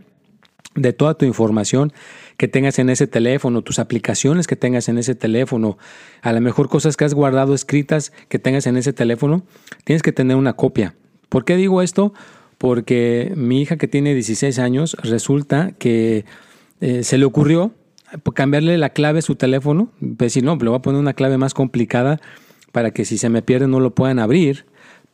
de 0.74 0.92
toda 0.92 1.14
tu 1.14 1.24
información 1.24 1.94
que 2.36 2.46
tengas 2.46 2.78
en 2.78 2.90
ese 2.90 3.06
teléfono, 3.06 3.62
tus 3.62 3.78
aplicaciones 3.78 4.46
que 4.46 4.56
tengas 4.56 4.90
en 4.90 4.98
ese 4.98 5.14
teléfono, 5.14 5.78
a 6.20 6.34
lo 6.34 6.42
mejor 6.42 6.68
cosas 6.68 6.98
que 6.98 7.06
has 7.06 7.14
guardado 7.14 7.54
escritas 7.54 8.12
que 8.28 8.38
tengas 8.38 8.66
en 8.66 8.76
ese 8.76 8.92
teléfono, 8.92 9.46
tienes 9.84 10.02
que 10.02 10.12
tener 10.12 10.36
una 10.36 10.52
copia. 10.52 10.94
¿Por 11.30 11.46
qué 11.46 11.56
digo 11.56 11.80
esto? 11.80 12.12
Porque 12.58 13.32
mi 13.36 13.62
hija 13.62 13.78
que 13.78 13.88
tiene 13.88 14.12
16 14.12 14.58
años 14.58 14.98
resulta 15.02 15.72
que 15.78 16.26
eh, 16.82 17.04
se 17.04 17.16
le 17.16 17.24
ocurrió 17.24 17.72
cambiarle 18.34 18.78
la 18.78 18.90
clave 18.90 19.20
a 19.20 19.22
su 19.22 19.36
teléfono, 19.36 19.90
pues 20.16 20.32
si 20.32 20.40
no, 20.42 20.56
le 20.56 20.68
voy 20.68 20.78
a 20.78 20.82
poner 20.82 21.00
una 21.00 21.14
clave 21.14 21.38
más 21.38 21.54
complicada 21.54 22.20
para 22.72 22.90
que 22.90 23.04
si 23.04 23.18
se 23.18 23.28
me 23.28 23.42
pierde 23.42 23.68
no 23.68 23.80
lo 23.80 23.94
puedan 23.94 24.18
abrir. 24.18 24.66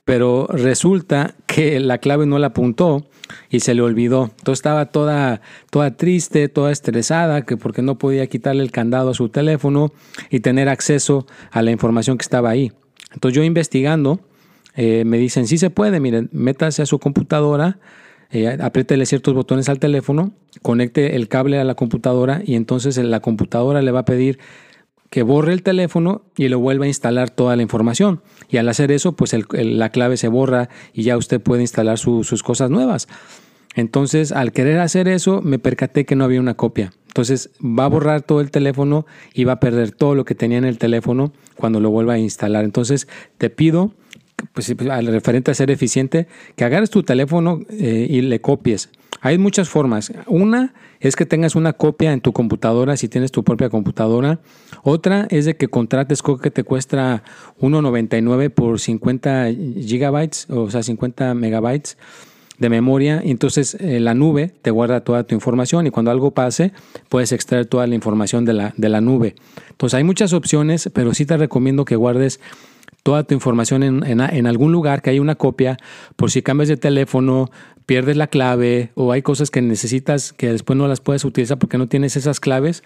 pero 0.04 0.49
resulta 0.49 1.35
que 1.47 1.78
la 1.78 1.99
clave 1.99 2.26
no 2.26 2.38
la 2.38 2.49
apuntó 2.49 3.07
y 3.49 3.61
se 3.61 3.75
le 3.75 3.83
olvidó. 3.83 4.25
Entonces 4.38 4.59
estaba 4.59 4.87
toda, 4.87 5.40
toda 5.71 5.97
triste, 5.97 6.49
toda 6.49 6.73
estresada, 6.73 7.42
que 7.42 7.57
porque 7.57 7.83
no 7.83 7.97
podía 7.97 8.26
quitarle 8.26 8.62
el 8.62 8.73
candado 8.73 9.11
a 9.11 9.14
su 9.14 9.28
teléfono 9.28 9.92
y 10.30 10.40
tener 10.40 10.69
acceso 10.69 11.26
a 11.52 11.62
la 11.62 11.71
información 11.71 12.19
que 12.19 12.23
estaba 12.23 12.50
ahí. 12.50 12.73
Entonces 13.12 13.37
yo 13.37 13.45
investigando, 13.45 14.21
eh, 14.75 15.04
me 15.04 15.19
dicen, 15.19 15.47
sí 15.47 15.59
se 15.59 15.71
puede, 15.71 16.00
miren, 16.00 16.28
métase 16.33 16.83
a 16.83 16.87
su 16.87 16.99
computadora, 16.99 17.78
eh, 18.32 18.58
apriétele 18.60 19.06
ciertos 19.06 19.34
botones 19.34 19.68
al 19.68 19.78
teléfono, 19.78 20.32
conecte 20.62 21.16
el 21.16 21.28
cable 21.28 21.58
a 21.58 21.64
la 21.64 21.75
computadora 21.75 22.42
y 22.44 22.54
entonces 22.54 22.96
la 22.99 23.20
computadora 23.20 23.82
le 23.82 23.90
va 23.90 24.00
a 24.00 24.04
pedir 24.04 24.38
que 25.10 25.22
borre 25.22 25.52
el 25.52 25.62
teléfono 25.62 26.22
y 26.37 26.49
lo 26.49 26.60
vuelva 26.60 26.84
a 26.84 26.88
instalar 26.88 27.30
toda 27.30 27.56
la 27.56 27.62
información. 27.62 28.22
Y 28.49 28.58
al 28.58 28.68
hacer 28.68 28.92
eso, 28.92 29.16
pues 29.16 29.34
la 29.50 29.90
clave 29.90 30.16
se 30.16 30.28
borra 30.28 30.68
y 30.92 31.02
ya 31.02 31.16
usted 31.16 31.40
puede 31.40 31.62
instalar 31.62 31.99
sus 31.99 32.42
cosas 32.42 32.70
nuevas. 32.70 33.08
Entonces, 33.75 34.32
al 34.32 34.52
querer 34.52 34.78
hacer 34.78 35.08
eso, 35.08 35.42
me 35.42 35.58
percaté 35.58 36.04
que 36.04 36.16
no 36.16 36.25
había 36.25 36.40
una 36.40 36.54
copia. 36.54 36.92
Entonces, 37.06 37.50
va 37.60 37.84
a 37.84 37.88
borrar 37.88 38.22
todo 38.22 38.40
el 38.40 38.50
teléfono 38.50 39.06
y 39.34 39.44
va 39.44 39.54
a 39.54 39.60
perder 39.60 39.92
todo 39.92 40.14
lo 40.14 40.25
que 40.25 40.34
tenía 40.34 40.58
en 40.58 40.64
el 40.64 40.78
teléfono 40.78 41.32
cuando 41.56 41.80
lo 41.80 41.90
vuelva 41.90 42.14
a 42.14 42.18
instalar. 42.18 42.64
Entonces, 42.64 43.08
te 43.38 43.50
pido, 43.50 43.92
pues, 44.52 44.75
al 44.90 45.06
referente 45.06 45.50
a 45.50 45.54
ser 45.54 45.70
eficiente, 45.70 46.26
que 46.56 46.64
agarres 46.64 46.90
tu 46.90 47.02
teléfono 47.02 47.61
eh, 47.70 48.06
y 48.09 48.20
le 48.23 48.40
copies. 48.40 48.90
Hay 49.20 49.38
muchas 49.38 49.68
formas. 49.68 50.12
Una 50.26 50.73
es 51.00 51.16
que 51.16 51.26
tengas 51.26 51.54
una 51.54 51.73
copia 51.73 52.12
en 52.12 52.20
tu 52.20 52.32
computadora 52.32 52.97
si 52.97 53.09
tienes 53.09 53.32
tu 53.32 53.44
propia 53.44 53.68
computadora. 53.68 54.40
Otra 54.82 55.26
es 55.30 55.44
de 55.44 55.56
que 55.56 55.68
contrates 55.68 56.23
creo 56.23 56.38
que 56.38 56.50
te 56.50 56.64
cuesta 56.64 57.23
1.99 57.61 58.50
por 58.50 58.80
50 58.80 59.49
gigabytes, 59.50 60.49
o 60.49 60.70
sea, 60.70 60.82
50 60.82 61.35
megabytes 61.35 61.99
de 62.59 62.68
memoria. 62.68 63.20
Entonces 63.25 63.75
eh, 63.80 64.00
la 64.00 64.14
nube 64.14 64.52
te 64.62 64.70
guarda 64.70 65.02
toda 65.02 65.25
tu 65.25 65.35
información 65.35 65.87
y 65.87 65.90
cuando 65.90 66.11
algo 66.11 66.30
pase 66.30 66.73
puedes 67.09 67.32
extraer 67.32 67.66
toda 67.66 67.87
la 67.87 67.94
información 67.94 68.44
de 68.44 68.52
la, 68.54 68.75
de 68.76 68.88
la 68.88 69.00
nube. 69.00 69.35
Entonces 69.70 69.97
hay 69.97 70.04
muchas 70.04 70.32
opciones, 70.32 70.88
pero 70.94 71.12
sí 71.14 71.26
te 71.26 71.37
recomiendo 71.37 71.85
que 71.85 71.97
guardes 71.97 72.40
toda 73.02 73.25
tu 73.25 73.35
información 73.35 73.83
en, 73.83 74.02
en, 74.04 74.47
algún 74.47 74.73
lugar, 74.73 75.02
que 75.02 75.11
haya 75.11 75.21
una 75.21 75.35
copia, 75.35 75.78
por 76.16 76.30
si 76.30 76.42
cambias 76.42 76.69
de 76.69 76.76
teléfono, 76.76 77.50
pierdes 77.87 78.16
la 78.16 78.26
clave 78.26 78.90
o 78.95 79.12
hay 79.12 79.23
cosas 79.23 79.50
que 79.50 79.62
necesitas 79.62 80.33
que 80.33 80.52
después 80.52 80.76
no 80.76 80.87
las 80.87 81.00
puedes 81.00 81.25
utilizar 81.25 81.59
porque 81.59 81.78
no 81.78 81.88
tienes 81.88 82.16
esas 82.16 82.38
claves, 82.40 82.83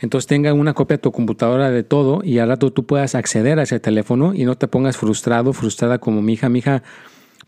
entonces 0.00 0.26
tenga 0.26 0.52
una 0.52 0.74
copia 0.74 0.98
de 0.98 1.02
tu 1.02 1.10
computadora 1.10 1.70
de 1.70 1.82
todo 1.82 2.20
y 2.22 2.38
al 2.38 2.48
rato 2.48 2.72
tú 2.72 2.86
puedas 2.86 3.14
acceder 3.14 3.58
a 3.58 3.62
ese 3.62 3.80
teléfono 3.80 4.34
y 4.34 4.44
no 4.44 4.56
te 4.56 4.68
pongas 4.68 4.96
frustrado, 4.96 5.52
frustrada 5.52 5.98
como 5.98 6.22
mi 6.22 6.34
hija. 6.34 6.48
Mi 6.48 6.58
hija 6.58 6.82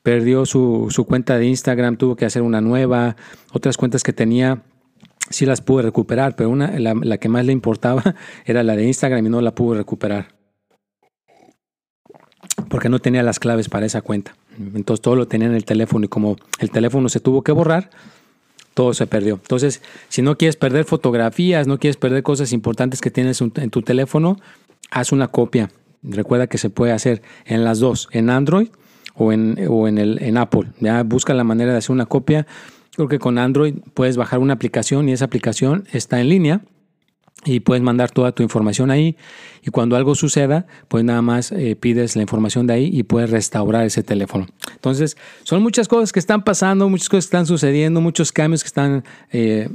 perdió 0.02 0.46
su, 0.46 0.86
su 0.90 1.04
cuenta 1.04 1.38
de 1.38 1.46
Instagram, 1.46 1.96
tuvo 1.98 2.16
que 2.16 2.24
hacer 2.24 2.42
una 2.42 2.60
nueva, 2.60 3.16
otras 3.52 3.76
cuentas 3.76 4.02
que 4.02 4.12
tenía 4.12 4.62
sí 5.30 5.44
las 5.44 5.60
pude 5.60 5.82
recuperar, 5.82 6.36
pero 6.36 6.48
una, 6.48 6.78
la, 6.78 6.94
la, 6.94 7.18
que 7.18 7.28
más 7.28 7.44
le 7.44 7.52
importaba 7.52 8.02
era 8.46 8.62
la 8.62 8.76
de 8.76 8.86
Instagram 8.86 9.26
y 9.26 9.28
no 9.28 9.40
la 9.40 9.54
pude 9.54 9.76
recuperar. 9.76 10.37
Porque 12.68 12.88
no 12.88 12.98
tenía 12.98 13.22
las 13.22 13.38
claves 13.38 13.68
para 13.68 13.86
esa 13.86 14.02
cuenta. 14.02 14.34
Entonces 14.58 15.00
todo 15.00 15.16
lo 15.16 15.28
tenía 15.28 15.46
en 15.48 15.54
el 15.54 15.64
teléfono 15.64 16.04
y 16.04 16.08
como 16.08 16.36
el 16.58 16.70
teléfono 16.70 17.08
se 17.08 17.20
tuvo 17.20 17.42
que 17.42 17.52
borrar, 17.52 17.90
todo 18.74 18.94
se 18.94 19.06
perdió. 19.06 19.34
Entonces, 19.34 19.82
si 20.08 20.22
no 20.22 20.36
quieres 20.36 20.56
perder 20.56 20.84
fotografías, 20.84 21.66
no 21.66 21.78
quieres 21.78 21.96
perder 21.96 22.22
cosas 22.22 22.52
importantes 22.52 23.00
que 23.00 23.10
tienes 23.10 23.40
en 23.40 23.70
tu 23.70 23.82
teléfono, 23.82 24.38
haz 24.90 25.12
una 25.12 25.28
copia. 25.28 25.70
Recuerda 26.02 26.46
que 26.46 26.58
se 26.58 26.70
puede 26.70 26.92
hacer 26.92 27.22
en 27.44 27.64
las 27.64 27.80
dos, 27.80 28.08
en 28.12 28.30
Android 28.30 28.68
o 29.14 29.32
en, 29.32 29.58
o 29.68 29.88
en, 29.88 29.98
el, 29.98 30.22
en 30.22 30.36
Apple. 30.36 30.68
Ya 30.80 31.02
busca 31.02 31.34
la 31.34 31.44
manera 31.44 31.72
de 31.72 31.78
hacer 31.78 31.90
una 31.90 32.06
copia. 32.06 32.46
Creo 32.94 33.08
que 33.08 33.18
con 33.18 33.38
Android 33.38 33.74
puedes 33.94 34.16
bajar 34.16 34.38
una 34.38 34.54
aplicación 34.54 35.08
y 35.08 35.12
esa 35.12 35.24
aplicación 35.24 35.86
está 35.92 36.20
en 36.20 36.28
línea 36.28 36.60
y 37.44 37.60
puedes 37.60 37.82
mandar 37.82 38.10
toda 38.10 38.32
tu 38.32 38.42
información 38.42 38.90
ahí 38.90 39.16
y 39.62 39.70
cuando 39.70 39.96
algo 39.96 40.14
suceda, 40.14 40.66
pues 40.88 41.04
nada 41.04 41.22
más 41.22 41.52
eh, 41.52 41.76
pides 41.76 42.16
la 42.16 42.22
información 42.22 42.66
de 42.66 42.74
ahí 42.74 42.90
y 42.92 43.02
puedes 43.02 43.30
restaurar 43.30 43.86
ese 43.86 44.02
teléfono. 44.02 44.46
Entonces, 44.74 45.16
son 45.44 45.62
muchas 45.62 45.88
cosas 45.88 46.12
que 46.12 46.18
están 46.18 46.42
pasando, 46.42 46.88
muchas 46.88 47.08
cosas 47.08 47.26
que 47.26 47.36
están 47.36 47.46
sucediendo, 47.46 48.00
muchos 48.00 48.32
cambios 48.32 48.62
que 48.62 48.68
están 48.68 49.04
eh, 49.30 49.68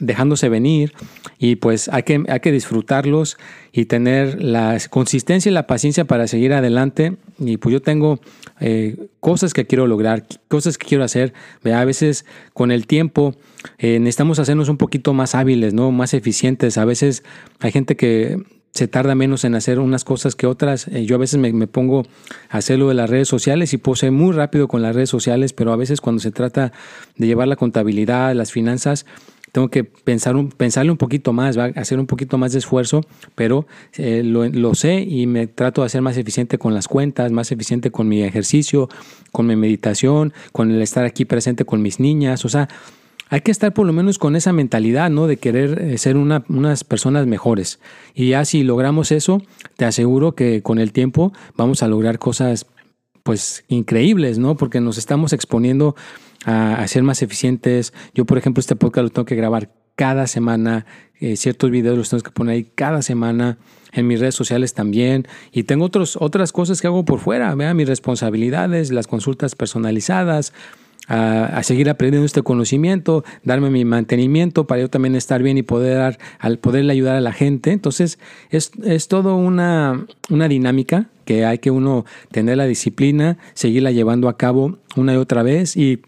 dejándose 0.00 0.48
venir 0.48 0.92
y 1.38 1.56
pues 1.56 1.88
hay 1.88 2.02
que, 2.02 2.22
hay 2.28 2.40
que 2.40 2.52
disfrutarlos 2.52 3.38
y 3.72 3.86
tener 3.86 4.42
la 4.42 4.78
consistencia 4.90 5.50
y 5.50 5.52
la 5.52 5.66
paciencia 5.66 6.04
para 6.04 6.26
seguir 6.26 6.52
adelante. 6.52 7.16
Y 7.38 7.58
pues 7.58 7.72
yo 7.72 7.82
tengo 7.82 8.20
eh, 8.60 9.08
cosas 9.20 9.52
que 9.52 9.66
quiero 9.66 9.86
lograr, 9.86 10.26
cosas 10.48 10.78
que 10.78 10.86
quiero 10.86 11.04
hacer. 11.04 11.34
A 11.64 11.84
veces 11.84 12.24
con 12.54 12.70
el 12.70 12.86
tiempo 12.86 13.34
eh, 13.78 13.98
necesitamos 13.98 14.38
hacernos 14.38 14.68
un 14.68 14.76
poquito 14.76 15.14
más 15.14 15.34
hábiles, 15.34 15.74
¿no? 15.74 15.90
más 15.92 16.14
eficientes. 16.14 16.78
A 16.78 16.84
veces 16.84 17.22
hay 17.60 17.72
gente 17.72 17.96
que 17.96 18.38
se 18.76 18.88
tarda 18.88 19.14
menos 19.14 19.44
en 19.44 19.54
hacer 19.54 19.80
unas 19.80 20.04
cosas 20.04 20.36
que 20.36 20.46
otras. 20.46 20.88
Eh, 20.88 21.06
yo 21.06 21.16
a 21.16 21.18
veces 21.18 21.40
me, 21.40 21.66
pongo 21.66 22.02
a 22.50 22.58
hacer 22.58 22.78
lo 22.78 22.88
de 22.88 22.94
las 22.94 23.10
redes 23.10 23.26
sociales 23.26 23.72
y 23.72 23.78
puedo 23.78 23.96
ser 23.96 24.12
muy 24.12 24.32
rápido 24.32 24.68
con 24.68 24.82
las 24.82 24.94
redes 24.94 25.10
sociales, 25.10 25.52
pero 25.52 25.72
a 25.72 25.76
veces 25.76 26.00
cuando 26.00 26.20
se 26.20 26.30
trata 26.30 26.72
de 27.16 27.26
llevar 27.26 27.48
la 27.48 27.56
contabilidad, 27.56 28.34
las 28.34 28.52
finanzas, 28.52 29.06
tengo 29.52 29.68
que 29.68 29.84
pensar 29.84 30.36
un, 30.36 30.50
pensarle 30.50 30.90
un 30.90 30.98
poquito 30.98 31.32
más, 31.32 31.58
¿va? 31.58 31.64
hacer 31.76 31.98
un 31.98 32.06
poquito 32.06 32.36
más 32.36 32.52
de 32.52 32.58
esfuerzo, 32.58 33.00
pero 33.34 33.66
eh, 33.96 34.22
lo, 34.22 34.46
lo, 34.46 34.74
sé 34.74 35.00
y 35.00 35.26
me 35.26 35.46
trato 35.46 35.82
de 35.82 35.88
ser 35.88 36.02
más 36.02 36.18
eficiente 36.18 36.58
con 36.58 36.74
las 36.74 36.88
cuentas, 36.88 37.32
más 37.32 37.50
eficiente 37.52 37.90
con 37.90 38.06
mi 38.06 38.22
ejercicio, 38.22 38.90
con 39.32 39.46
mi 39.46 39.56
meditación, 39.56 40.34
con 40.52 40.70
el 40.70 40.82
estar 40.82 41.06
aquí 41.06 41.24
presente 41.24 41.64
con 41.64 41.80
mis 41.80 42.00
niñas, 42.00 42.44
o 42.44 42.50
sea, 42.50 42.68
hay 43.28 43.40
que 43.40 43.50
estar 43.50 43.72
por 43.72 43.86
lo 43.86 43.92
menos 43.92 44.18
con 44.18 44.36
esa 44.36 44.52
mentalidad, 44.52 45.10
¿no? 45.10 45.26
De 45.26 45.36
querer 45.36 45.80
eh, 45.80 45.98
ser 45.98 46.16
una, 46.16 46.44
unas 46.48 46.84
personas 46.84 47.26
mejores. 47.26 47.80
Y 48.14 48.30
ya 48.30 48.44
si 48.44 48.62
logramos 48.62 49.10
eso, 49.12 49.42
te 49.76 49.84
aseguro 49.84 50.32
que 50.32 50.62
con 50.62 50.78
el 50.78 50.92
tiempo 50.92 51.32
vamos 51.56 51.82
a 51.82 51.88
lograr 51.88 52.18
cosas 52.18 52.66
pues 53.22 53.64
increíbles, 53.68 54.38
¿no? 54.38 54.56
Porque 54.56 54.80
nos 54.80 54.98
estamos 54.98 55.32
exponiendo 55.32 55.96
a, 56.44 56.86
ser 56.86 57.02
más 57.02 57.22
eficientes. 57.22 57.92
Yo, 58.14 58.24
por 58.24 58.38
ejemplo, 58.38 58.60
este 58.60 58.76
podcast 58.76 59.02
lo 59.02 59.10
tengo 59.10 59.26
que 59.26 59.34
grabar 59.34 59.70
cada 59.96 60.28
semana, 60.28 60.86
eh, 61.18 61.36
ciertos 61.36 61.70
videos 61.70 61.98
los 61.98 62.10
tengo 62.10 62.22
que 62.22 62.30
poner 62.30 62.54
ahí 62.54 62.70
cada 62.74 63.02
semana, 63.02 63.58
en 63.92 64.06
mis 64.06 64.20
redes 64.20 64.34
sociales 64.34 64.74
también, 64.74 65.26
y 65.52 65.64
tengo 65.64 65.86
otros, 65.86 66.18
otras 66.20 66.52
cosas 66.52 66.80
que 66.80 66.86
hago 66.86 67.04
por 67.04 67.18
fuera, 67.18 67.54
vean 67.54 67.76
mis 67.76 67.88
responsabilidades, 67.88 68.92
las 68.92 69.06
consultas 69.06 69.54
personalizadas, 69.54 70.52
a, 71.08 71.62
seguir 71.62 71.88
aprendiendo 71.88 72.26
este 72.26 72.42
conocimiento, 72.42 73.24
darme 73.44 73.70
mi 73.70 73.84
mantenimiento 73.84 74.66
para 74.66 74.82
yo 74.82 74.90
también 74.90 75.14
estar 75.14 75.42
bien 75.42 75.58
y 75.58 75.62
poder 75.62 75.98
dar, 75.98 76.18
al 76.38 76.58
poderle 76.58 76.92
ayudar 76.92 77.16
a 77.16 77.20
la 77.20 77.32
gente. 77.32 77.72
Entonces, 77.72 78.18
es, 78.50 78.72
es 78.84 79.08
todo 79.08 79.36
una, 79.36 80.06
una 80.30 80.48
dinámica 80.48 81.08
que 81.24 81.44
hay 81.44 81.58
que 81.58 81.70
uno 81.70 82.04
tener 82.30 82.56
la 82.56 82.66
disciplina, 82.66 83.38
seguirla 83.54 83.90
llevando 83.90 84.28
a 84.28 84.36
cabo 84.36 84.78
una 84.96 85.14
y 85.14 85.16
otra 85.16 85.42
vez 85.42 85.76
y 85.76 86.00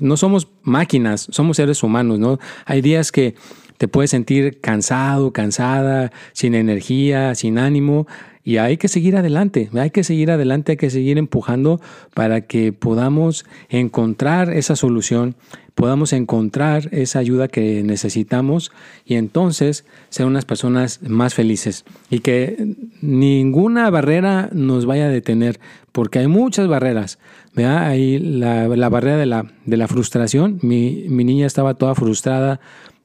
no 0.00 0.16
somos 0.16 0.48
máquinas, 0.62 1.26
somos 1.30 1.56
seres 1.56 1.82
humanos, 1.82 2.18
¿no? 2.18 2.38
Hay 2.64 2.80
días 2.80 3.12
que 3.12 3.34
te 3.76 3.88
puedes 3.88 4.10
sentir 4.10 4.60
cansado, 4.60 5.32
cansada, 5.32 6.12
sin 6.32 6.54
energía, 6.54 7.34
sin 7.34 7.58
ánimo, 7.58 8.06
y 8.44 8.58
hay 8.58 8.76
que 8.76 8.88
seguir 8.88 9.16
adelante, 9.16 9.70
hay 9.74 9.90
que 9.90 10.04
seguir 10.04 10.30
adelante, 10.30 10.72
hay 10.72 10.76
que 10.76 10.90
seguir 10.90 11.16
empujando 11.16 11.80
para 12.12 12.42
que 12.42 12.72
podamos 12.72 13.46
encontrar 13.70 14.52
esa 14.52 14.76
solución, 14.76 15.34
podamos 15.74 16.12
encontrar 16.12 16.88
esa 16.92 17.18
ayuda 17.18 17.48
que 17.48 17.82
necesitamos 17.82 18.70
y 19.06 19.14
entonces 19.14 19.86
ser 20.10 20.26
unas 20.26 20.44
personas 20.44 21.00
más 21.02 21.32
felices 21.32 21.86
y 22.10 22.20
que 22.20 22.76
ninguna 23.00 23.88
barrera 23.88 24.50
nos 24.52 24.84
vaya 24.84 25.06
a 25.06 25.10
detener, 25.10 25.58
porque 25.92 26.18
hay 26.18 26.26
muchas 26.26 26.68
barreras. 26.68 27.18
¿verdad? 27.54 27.86
Ahí 27.86 28.18
la, 28.18 28.88
barrera 28.90 29.16
de 29.16 29.26
la, 29.26 29.52
de 29.64 29.76
la 29.76 29.88
frustración, 29.88 30.58
mi, 30.60 31.06
mi 31.08 31.24
niña 31.24 31.46
estaba 31.46 31.74
toda 31.74 31.94
frustrada, 31.94 32.60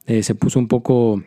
eh, 0.06 0.24
se 0.24 0.36
puso 0.36 0.60
un 0.60 0.68
poco 0.68 1.24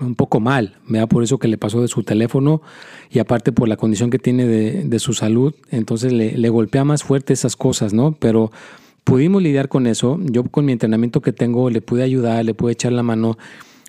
un 0.00 0.14
poco 0.14 0.40
mal, 0.40 0.76
¿verdad? 0.88 1.08
por 1.08 1.22
eso 1.22 1.38
que 1.38 1.48
le 1.48 1.58
pasó 1.58 1.80
de 1.80 1.88
su 1.88 2.02
teléfono 2.02 2.62
y 3.10 3.18
aparte 3.18 3.52
por 3.52 3.68
la 3.68 3.76
condición 3.76 4.10
que 4.10 4.18
tiene 4.18 4.46
de, 4.46 4.84
de 4.84 4.98
su 4.98 5.14
salud, 5.14 5.54
entonces 5.70 6.12
le, 6.12 6.36
le, 6.36 6.48
golpea 6.48 6.84
más 6.84 7.02
fuerte 7.04 7.32
esas 7.32 7.56
cosas, 7.56 7.92
¿no? 7.92 8.12
Pero 8.18 8.50
pudimos 9.04 9.42
lidiar 9.42 9.68
con 9.68 9.86
eso, 9.86 10.18
yo 10.22 10.44
con 10.44 10.64
mi 10.64 10.72
entrenamiento 10.72 11.20
que 11.20 11.32
tengo 11.32 11.70
le 11.70 11.80
pude 11.80 12.02
ayudar, 12.02 12.44
le 12.44 12.54
pude 12.54 12.72
echar 12.72 12.92
la 12.92 13.02
mano 13.02 13.38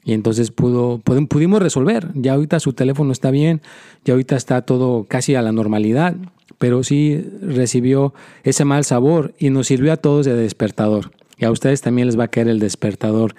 y 0.04 0.14
entonces 0.14 0.52
pudo, 0.52 1.00
pudimos 1.00 1.62
resolver, 1.62 2.10
ya 2.14 2.34
ahorita 2.34 2.60
su 2.60 2.74
teléfono 2.74 3.12
está 3.12 3.32
bien, 3.32 3.62
ya 4.06 4.14
ahorita 4.14 4.36
está 4.36 4.62
todo 4.62 5.06
casi 5.06 5.34
a 5.34 5.42
la 5.42 5.52
normalidad, 5.52 6.16
pero 6.60 6.84
sí 6.84 7.26
recibió 7.42 8.14
ese 8.44 8.66
mal 8.66 8.86
sabor 8.86 9.34
y 9.40 9.50
nos 9.50 9.68
sirvió 9.68 9.92
a 9.92 9.98
todos 9.98 10.28
de 10.28 10.36
despertador. 10.36 11.12
Y 11.38 11.46
a 11.46 11.52
ustedes 11.52 11.82
también 11.82 12.08
les 12.08 12.18
va 12.18 12.26
a 12.26 12.28
caer 12.28 12.48
el 12.48 12.60
despertador 12.60 13.36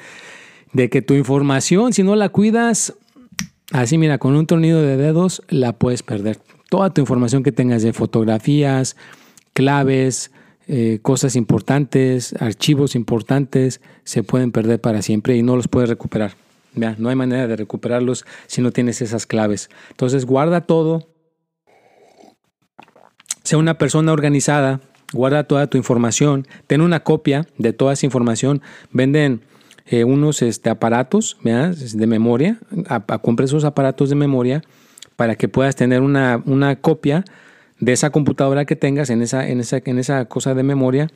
de 0.72 0.90
que 0.90 1.02
tu 1.02 1.14
información, 1.14 1.92
si 1.92 2.02
no 2.02 2.16
la 2.16 2.28
cuidas, 2.28 2.94
así 3.72 3.98
mira, 3.98 4.18
con 4.18 4.36
un 4.36 4.46
tornillo 4.46 4.80
de 4.80 4.96
dedos 4.96 5.42
la 5.48 5.72
puedes 5.72 6.02
perder. 6.02 6.38
toda 6.68 6.90
tu 6.90 7.00
información 7.00 7.44
que 7.44 7.52
tengas 7.52 7.82
de 7.82 7.92
fotografías, 7.92 8.96
claves, 9.52 10.32
eh, 10.68 10.98
cosas 11.00 11.36
importantes, 11.36 12.34
archivos 12.40 12.96
importantes, 12.96 13.80
se 14.02 14.24
pueden 14.24 14.50
perder 14.50 14.80
para 14.80 15.00
siempre 15.00 15.36
y 15.36 15.42
no 15.42 15.54
los 15.54 15.68
puedes 15.68 15.88
recuperar. 15.88 16.34
no 16.74 17.08
hay 17.08 17.14
manera 17.16 17.46
de 17.46 17.56
recuperarlos 17.56 18.26
si 18.48 18.60
no 18.60 18.72
tienes 18.72 19.00
esas 19.00 19.26
claves. 19.26 19.70
Entonces 19.90 20.26
guarda 20.26 20.62
todo. 20.62 21.08
Sea 23.44 23.58
una 23.58 23.78
persona 23.78 24.12
organizada, 24.12 24.80
guarda 25.12 25.44
toda 25.44 25.68
tu 25.68 25.78
información, 25.78 26.48
ten 26.66 26.80
una 26.80 27.00
copia 27.00 27.46
de 27.58 27.72
toda 27.72 27.92
esa 27.92 28.06
información. 28.06 28.60
Venden 28.90 29.42
eh, 29.86 30.04
unos 30.04 30.42
este, 30.42 30.70
aparatos 30.70 31.36
de 31.42 32.06
memoria, 32.06 32.58
compra 33.22 33.44
esos 33.44 33.64
aparatos 33.64 34.08
de 34.08 34.16
memoria 34.16 34.62
para 35.16 35.36
que 35.36 35.48
puedas 35.48 35.76
tener 35.76 36.02
una, 36.02 36.42
una 36.44 36.76
copia 36.76 37.24
de 37.80 37.92
esa 37.92 38.10
computadora 38.10 38.64
que 38.64 38.76
tengas 38.76 39.10
en 39.10 39.22
esa, 39.22 39.48
en, 39.48 39.60
esa, 39.60 39.80
en 39.84 39.98
esa 39.98 40.24
cosa 40.26 40.54
de 40.54 40.62
memoria 40.62 41.08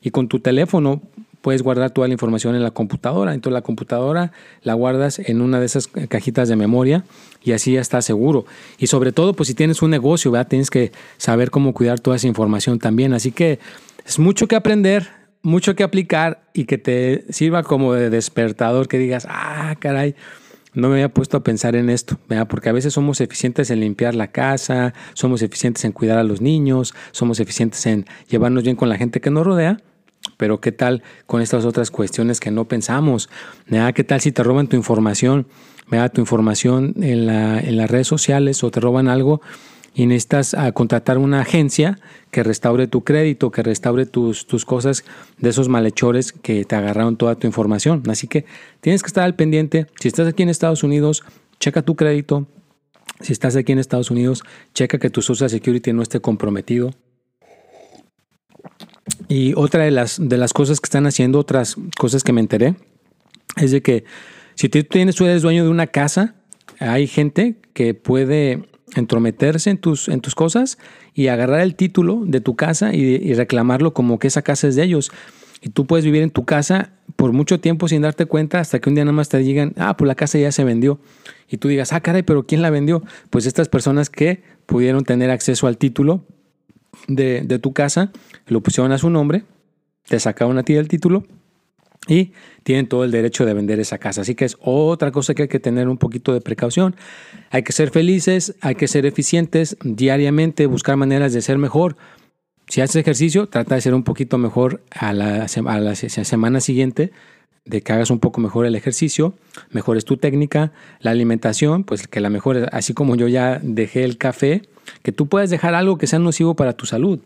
y 0.00 0.10
con 0.10 0.28
tu 0.28 0.40
teléfono 0.40 1.02
puedes 1.46 1.62
guardar 1.62 1.90
toda 1.90 2.08
la 2.08 2.14
información 2.14 2.56
en 2.56 2.62
la 2.64 2.72
computadora. 2.72 3.32
Entonces 3.32 3.54
la 3.54 3.62
computadora 3.62 4.32
la 4.62 4.74
guardas 4.74 5.20
en 5.20 5.40
una 5.40 5.60
de 5.60 5.66
esas 5.66 5.86
cajitas 5.86 6.48
de 6.48 6.56
memoria 6.56 7.04
y 7.44 7.52
así 7.52 7.74
ya 7.74 7.80
estás 7.80 8.04
seguro. 8.04 8.46
Y 8.78 8.88
sobre 8.88 9.12
todo, 9.12 9.32
pues 9.34 9.46
si 9.46 9.54
tienes 9.54 9.80
un 9.80 9.90
negocio, 9.90 10.32
¿verdad? 10.32 10.48
tienes 10.48 10.70
que 10.70 10.90
saber 11.18 11.50
cómo 11.50 11.72
cuidar 11.72 12.00
toda 12.00 12.16
esa 12.16 12.26
información 12.26 12.80
también. 12.80 13.12
Así 13.12 13.30
que 13.30 13.60
es 14.04 14.18
mucho 14.18 14.48
que 14.48 14.56
aprender, 14.56 15.08
mucho 15.46 15.76
que 15.76 15.84
aplicar 15.84 16.42
y 16.52 16.64
que 16.64 16.76
te 16.76 17.24
sirva 17.32 17.62
como 17.62 17.94
de 17.94 18.10
despertador, 18.10 18.88
que 18.88 18.98
digas, 18.98 19.28
ah, 19.30 19.76
caray 19.78 20.16
no 20.74 20.88
me 20.88 20.96
había 20.96 21.08
puesto 21.08 21.38
a 21.38 21.42
pensar 21.42 21.74
en 21.74 21.88
esto, 21.88 22.18
porque 22.50 22.68
a 22.68 22.72
veces 22.72 22.92
somos 22.92 23.22
eficientes 23.22 23.70
en 23.70 23.80
limpiar 23.80 24.14
la 24.14 24.26
casa, 24.26 24.92
somos 25.14 25.40
eficientes 25.40 25.84
en 25.86 25.92
cuidar 25.92 26.18
a 26.18 26.22
los 26.22 26.42
niños, 26.42 26.94
somos 27.12 27.40
eficientes 27.40 27.86
en 27.86 28.04
llevarnos 28.28 28.62
bien 28.62 28.76
con 28.76 28.90
la 28.90 28.98
gente 28.98 29.22
que 29.22 29.30
nos 29.30 29.46
rodea, 29.46 29.80
pero 30.36 30.60
¿qué 30.60 30.72
tal 30.72 31.02
con 31.26 31.40
estas 31.40 31.64
otras 31.64 31.90
cuestiones 31.90 32.40
que 32.40 32.50
no 32.50 32.66
pensamos? 32.68 33.30
¿Qué 33.94 34.04
tal 34.04 34.20
si 34.20 34.32
te 34.32 34.42
roban 34.42 34.66
tu 34.66 34.76
información? 34.76 35.46
Tu 36.12 36.20
información 36.20 36.94
en, 37.00 37.26
la, 37.26 37.58
en 37.58 37.76
las 37.76 37.90
redes 37.90 38.08
sociales 38.08 38.62
o 38.62 38.70
te 38.70 38.80
roban 38.80 39.08
algo 39.08 39.40
y 39.98 40.04
necesitas 40.04 40.52
ah, 40.52 40.70
contratar 40.72 41.16
una 41.16 41.40
agencia 41.40 41.98
que 42.30 42.42
restaure 42.42 42.86
tu 42.86 43.02
crédito, 43.02 43.50
que 43.50 43.62
restaure 43.62 44.04
tus, 44.04 44.46
tus 44.46 44.66
cosas 44.66 45.04
de 45.38 45.48
esos 45.48 45.70
malhechores 45.70 46.32
que 46.32 46.66
te 46.66 46.76
agarraron 46.76 47.16
toda 47.16 47.36
tu 47.36 47.46
información. 47.46 48.02
Así 48.10 48.28
que 48.28 48.44
tienes 48.82 49.02
que 49.02 49.06
estar 49.06 49.24
al 49.24 49.36
pendiente. 49.36 49.86
Si 49.98 50.08
estás 50.08 50.28
aquí 50.28 50.42
en 50.42 50.50
Estados 50.50 50.84
Unidos, 50.84 51.24
checa 51.60 51.80
tu 51.80 51.96
crédito. 51.96 52.46
Si 53.22 53.32
estás 53.32 53.56
aquí 53.56 53.72
en 53.72 53.78
Estados 53.78 54.10
Unidos, 54.10 54.42
checa 54.74 54.98
que 54.98 55.08
tu 55.08 55.22
Social 55.22 55.48
Security 55.48 55.94
no 55.94 56.02
esté 56.02 56.20
comprometido. 56.20 56.90
Y 59.28 59.54
otra 59.56 59.84
de 59.84 59.92
las, 59.92 60.18
de 60.20 60.36
las 60.36 60.52
cosas 60.52 60.78
que 60.78 60.88
están 60.88 61.06
haciendo, 61.06 61.38
otras 61.38 61.76
cosas 61.96 62.22
que 62.22 62.34
me 62.34 62.42
enteré, 62.42 62.74
es 63.56 63.70
de 63.70 63.80
que 63.80 64.04
si 64.56 64.68
tú 64.68 64.82
tienes, 64.84 65.16
tú 65.16 65.24
eres 65.24 65.40
dueño 65.40 65.64
de 65.64 65.70
una 65.70 65.86
casa, 65.86 66.34
hay 66.80 67.06
gente 67.06 67.56
que 67.72 67.94
puede 67.94 68.75
entrometerse 68.94 69.70
en 69.70 69.78
tus, 69.78 70.08
en 70.08 70.20
tus 70.20 70.34
cosas 70.34 70.78
y 71.14 71.28
agarrar 71.28 71.60
el 71.60 71.74
título 71.74 72.22
de 72.24 72.40
tu 72.40 72.56
casa 72.56 72.94
y, 72.94 73.34
reclamarlo 73.34 73.92
como 73.92 74.18
que 74.18 74.28
esa 74.28 74.42
casa 74.42 74.68
es 74.68 74.76
de 74.76 74.84
ellos. 74.84 75.10
Y 75.60 75.70
tú 75.70 75.86
puedes 75.86 76.04
vivir 76.04 76.22
en 76.22 76.30
tu 76.30 76.44
casa 76.44 76.92
por 77.16 77.32
mucho 77.32 77.58
tiempo 77.60 77.88
sin 77.88 78.02
darte 78.02 78.26
cuenta 78.26 78.60
hasta 78.60 78.78
que 78.78 78.88
un 78.88 78.94
día 78.94 79.04
nada 79.04 79.16
más 79.16 79.28
te 79.28 79.38
digan, 79.38 79.72
ah, 79.76 79.96
pues 79.96 80.06
la 80.06 80.14
casa 80.14 80.38
ya 80.38 80.52
se 80.52 80.64
vendió. 80.64 81.00
Y 81.48 81.56
tú 81.56 81.68
digas, 81.68 81.92
ah, 81.92 82.00
caray, 82.00 82.22
pero 82.22 82.46
¿quién 82.46 82.62
la 82.62 82.70
vendió? 82.70 83.02
Pues 83.30 83.46
estas 83.46 83.68
personas 83.68 84.10
que 84.10 84.42
pudieron 84.66 85.04
tener 85.04 85.30
acceso 85.30 85.66
al 85.66 85.78
título 85.78 86.24
de, 87.08 87.42
de 87.42 87.58
tu 87.58 87.72
casa, 87.72 88.12
lo 88.46 88.60
pusieron 88.60 88.92
a 88.92 88.98
su 88.98 89.10
nombre, 89.10 89.44
te 90.06 90.20
sacaron 90.20 90.58
a 90.58 90.62
ti 90.62 90.74
el 90.74 90.88
título 90.88 91.24
y 92.08 92.32
tienen 92.62 92.88
todo 92.88 93.04
el 93.04 93.10
derecho 93.10 93.44
de 93.44 93.54
vender 93.54 93.80
esa 93.80 93.98
casa. 93.98 94.22
Así 94.22 94.34
que 94.34 94.44
es 94.44 94.56
otra 94.60 95.12
cosa 95.12 95.34
que 95.34 95.42
hay 95.42 95.48
que 95.48 95.60
tener 95.60 95.88
un 95.88 95.98
poquito 95.98 96.32
de 96.32 96.40
precaución. 96.40 96.96
Hay 97.50 97.62
que 97.62 97.72
ser 97.72 97.90
felices, 97.90 98.54
hay 98.60 98.74
que 98.74 98.88
ser 98.88 99.06
eficientes 99.06 99.76
diariamente, 99.82 100.66
buscar 100.66 100.96
maneras 100.96 101.32
de 101.32 101.42
ser 101.42 101.58
mejor. 101.58 101.96
Si 102.68 102.80
haces 102.80 102.96
ejercicio, 102.96 103.46
trata 103.46 103.76
de 103.76 103.80
ser 103.80 103.94
un 103.94 104.02
poquito 104.02 104.38
mejor 104.38 104.82
a 104.90 105.12
la, 105.12 105.46
semana 105.48 106.60
siguiente, 106.60 107.12
de 107.64 107.82
que 107.82 107.92
hagas 107.92 108.10
un 108.10 108.18
poco 108.18 108.40
mejor 108.40 108.66
el 108.66 108.74
ejercicio, 108.74 109.34
mejores 109.70 110.04
tu 110.04 110.16
técnica, 110.16 110.72
la 111.00 111.12
alimentación, 111.12 111.84
pues 111.84 112.06
que 112.08 112.20
la 112.20 112.30
mejor, 112.30 112.68
así 112.72 112.94
como 112.94 113.16
yo 113.16 113.28
ya 113.28 113.60
dejé 113.62 114.04
el 114.04 114.18
café, 114.18 114.62
que 115.02 115.12
tú 115.12 115.28
puedas 115.28 115.50
dejar 115.50 115.74
algo 115.74 115.98
que 115.98 116.06
sea 116.06 116.18
nocivo 116.18 116.54
para 116.54 116.72
tu 116.72 116.86
salud. 116.86 117.20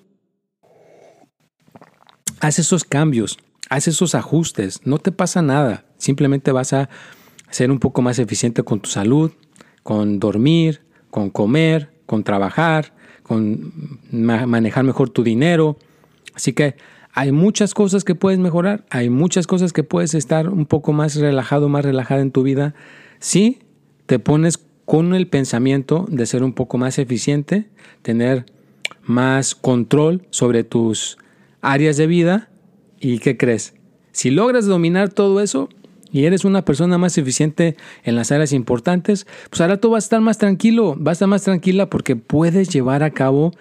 Haz 2.41 2.59
esos 2.59 2.85
cambios 2.85 3.39
haz 3.71 3.87
esos 3.89 4.15
ajustes, 4.15 4.81
no 4.85 4.99
te 4.99 5.13
pasa 5.13 5.41
nada, 5.41 5.85
simplemente 5.97 6.53
vas 6.53 6.73
a 6.73 6.91
ser 7.51 7.71
un 7.71 7.79
poco 7.79 8.03
más 8.03 8.19
eficiente 8.19 8.65
con 8.65 8.81
tu 8.81 8.91
salud, 8.91 9.31
con 9.85 10.19
dormir, 10.19 10.83
con 11.09 11.31
comer, 11.31 11.91
con 12.05 12.25
trabajar, 12.25 12.93
con 13.23 13.73
manejar 14.11 14.85
mejor 14.85 15.11
tu 15.11 15.23
dinero. 15.23 15.79
Así 16.35 16.53
que 16.53 16.75
hay 17.15 17.31
muchas 17.31 17.73
cosas 17.73 18.03
que 18.03 18.17
puedes 18.17 18.41
mejorar, 18.41 18.85
hay 18.91 19.09
muchas 19.09 19.47
cosas 19.47 19.73
que 19.73 19.85
puedes 19.85 20.15
estar 20.15 20.49
un 20.49 20.67
poco 20.67 20.93
más 20.93 21.15
relajado, 21.15 21.69
más 21.69 21.85
relajada 21.85 22.23
en 22.23 22.33
tu 22.33 22.43
vida, 22.43 22.75
si 23.21 23.61
te 24.07 24.19
pones 24.19 24.59
con 24.85 25.15
el 25.15 25.29
pensamiento 25.29 26.07
de 26.09 26.27
ser 26.27 26.43
un 26.43 26.55
poco 26.55 26.77
más 26.77 26.99
eficiente, 26.99 27.69
tener 28.03 28.47
más 29.05 29.55
control 29.55 30.27
sobre 30.31 30.65
tus 30.65 31.19
áreas 31.61 31.97
de 31.97 32.09
vida 32.09 32.51
¿Y 33.01 33.19
qué 33.19 33.37
crees? 33.37 33.75
Si 34.13 34.31
logras 34.31 34.67
dominar 34.67 35.09
todo 35.09 35.41
eso 35.41 35.71
y 36.13 36.25
eres 36.25 36.45
una 36.45 36.65
persona 36.65 36.99
más 36.99 37.17
eficiente 37.17 37.77
en 38.05 38.15
las 38.15 38.31
áreas 38.31 38.53
importantes, 38.53 39.27
pues 39.49 39.63
ahora 39.63 39.81
tú 39.81 39.91
vas 39.91 40.05
a 40.05 40.07
estar 40.07 40.21
más 40.21 40.39
tranquilo, 40.39 40.95
vas 40.99 41.13
a 41.13 41.17
estar 41.17 41.29
más 41.29 41.43
tranquila 41.43 41.89
porque 41.89 42.17
puedes 42.17 42.69
llevar 42.69 43.03
a 43.03 43.11
cabo 43.11 43.53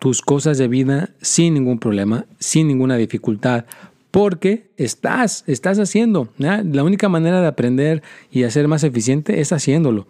tus 0.00 0.20
cosas 0.20 0.58
de 0.58 0.66
vida 0.66 1.10
sin 1.20 1.54
ningún 1.54 1.78
problema, 1.78 2.26
sin 2.40 2.66
ninguna 2.66 2.96
dificultad, 2.96 3.66
porque 4.12 4.70
estás, 4.76 5.42
estás 5.46 5.78
haciendo. 5.78 6.28
La 6.36 6.84
única 6.84 7.08
manera 7.08 7.40
de 7.40 7.46
aprender 7.48 8.02
y 8.30 8.48
ser 8.50 8.68
más 8.68 8.84
eficiente 8.84 9.40
es 9.40 9.52
haciéndolo. 9.52 10.06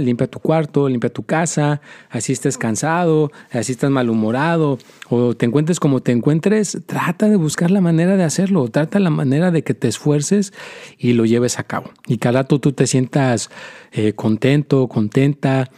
Limpia 0.00 0.26
tu 0.26 0.40
cuarto, 0.40 0.88
limpia 0.88 1.10
tu 1.10 1.22
casa, 1.22 1.80
así 2.10 2.32
estés 2.32 2.58
cansado, 2.58 3.30
así 3.52 3.72
estás 3.72 3.90
malhumorado, 3.90 4.78
o 5.10 5.34
te 5.34 5.46
encuentres 5.46 5.78
como 5.78 6.00
te 6.00 6.10
encuentres, 6.12 6.78
trata 6.86 7.28
de 7.28 7.36
buscar 7.36 7.70
la 7.70 7.80
manera 7.80 8.16
de 8.16 8.24
hacerlo, 8.24 8.68
trata 8.68 8.98
la 8.98 9.10
manera 9.10 9.52
de 9.52 9.62
que 9.62 9.74
te 9.74 9.86
esfuerces 9.86 10.52
y 10.98 11.12
lo 11.12 11.24
lleves 11.24 11.60
a 11.60 11.64
cabo. 11.64 11.90
Y 12.08 12.18
cada 12.18 12.40
rato 12.40 12.58
tú 12.58 12.72
te 12.72 12.86
sientas 12.88 13.50
eh, 13.92 14.12
contento, 14.14 14.88
contenta 14.88 15.70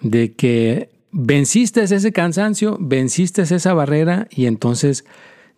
de 0.00 0.32
que 0.32 0.90
venciste 1.10 1.82
ese 1.82 2.12
cansancio, 2.12 2.76
venciste 2.78 3.42
esa 3.42 3.74
barrera 3.74 4.28
y 4.30 4.46
entonces 4.46 5.04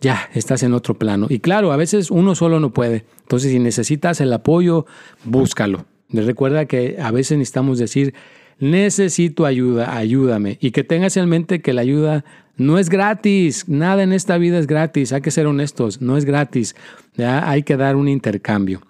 ya 0.01 0.29
estás 0.35 0.63
en 0.63 0.75
otro 0.75 0.95
plano. 0.95 1.27
Y 1.29 1.41
claro, 1.41 1.73
a 1.73 1.77
veces 1.77 2.11
uno 2.11 2.35
solo 2.35 2.61
no 2.61 2.73
puede. 2.73 3.05
Entonces, 3.23 3.51
si 3.51 3.59
necesitas 3.59 4.21
el 4.21 4.33
apoyo, 4.33 4.87
búscalo. 5.25 5.87
Recuerda 6.11 6.67
que 6.67 6.97
a 7.01 7.11
veces 7.11 7.39
necesitamos 7.39 7.79
decir, 7.79 8.15
necesito 8.59 9.45
ayuda, 9.45 9.97
ayúdame. 9.97 10.59
Y 10.61 10.71
que 10.71 10.85
tengas 10.85 11.17
en 11.17 11.29
mente 11.29 11.61
que 11.61 11.73
la 11.73 11.83
ayuda 11.83 12.25
no 12.57 12.79
es 12.79 12.89
gratis. 12.89 13.69
Nada 13.69 14.03
en 14.03 14.13
esta 14.13 14.39
vida 14.39 14.59
es 14.59 14.67
gratis. 14.67 15.13
Hay 15.13 15.21
que 15.21 15.31
ser 15.31 15.47
honestos, 15.47 16.01
no 16.01 16.17
es 16.17 16.25
gratis. 16.25 16.75
Hay 17.19 17.63
que 17.63 17.77
dar 17.77 17.97
un 17.97 18.09
intercambio. 18.09 18.81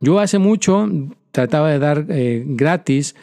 Yo 0.00 0.20
hace 0.20 0.38
mucho 0.38 0.88
trataba 1.32 1.70
de 1.70 1.78
dar 1.78 2.06
eh, 2.08 2.44
gratis 2.46 3.14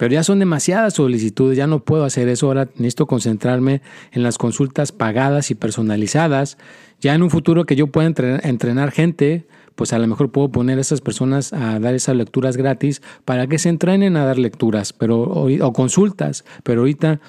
pero 0.00 0.14
ya 0.14 0.22
son 0.22 0.38
demasiadas 0.38 0.94
solicitudes, 0.94 1.58
ya 1.58 1.66
no 1.66 1.84
puedo 1.84 2.04
hacer 2.04 2.26
eso, 2.30 2.46
ahora 2.46 2.70
necesito 2.76 3.04
concentrarme 3.06 3.82
en 4.12 4.22
las 4.22 4.38
consultas 4.38 4.92
pagadas 4.92 5.50
y 5.50 5.54
personalizadas. 5.54 6.56
Ya 7.02 7.14
en 7.14 7.22
un 7.22 7.28
futuro 7.28 7.66
que 7.66 7.76
yo 7.76 7.88
pueda 7.88 8.06
entrenar, 8.06 8.92
gente, 8.92 9.46
pues 9.74 9.92
a 9.92 9.98
lo 9.98 10.06
mejor 10.06 10.32
puedo 10.32 10.48
poner 10.48 10.78
a 10.78 10.80
esas 10.80 11.02
personas 11.02 11.52
a 11.52 11.78
dar 11.80 11.94
esas 11.94 12.16
lecturas 12.16 12.56
gratis 12.56 13.02
para 13.26 13.46
que 13.46 13.58
se 13.58 13.68
entrenen 13.68 14.16
a 14.16 14.24
dar 14.24 14.38
lecturas 14.38 14.94
pero, 14.94 15.20
o 15.20 15.72
consultas, 15.74 16.46
pero 16.62 16.80
ahorita 16.80 17.20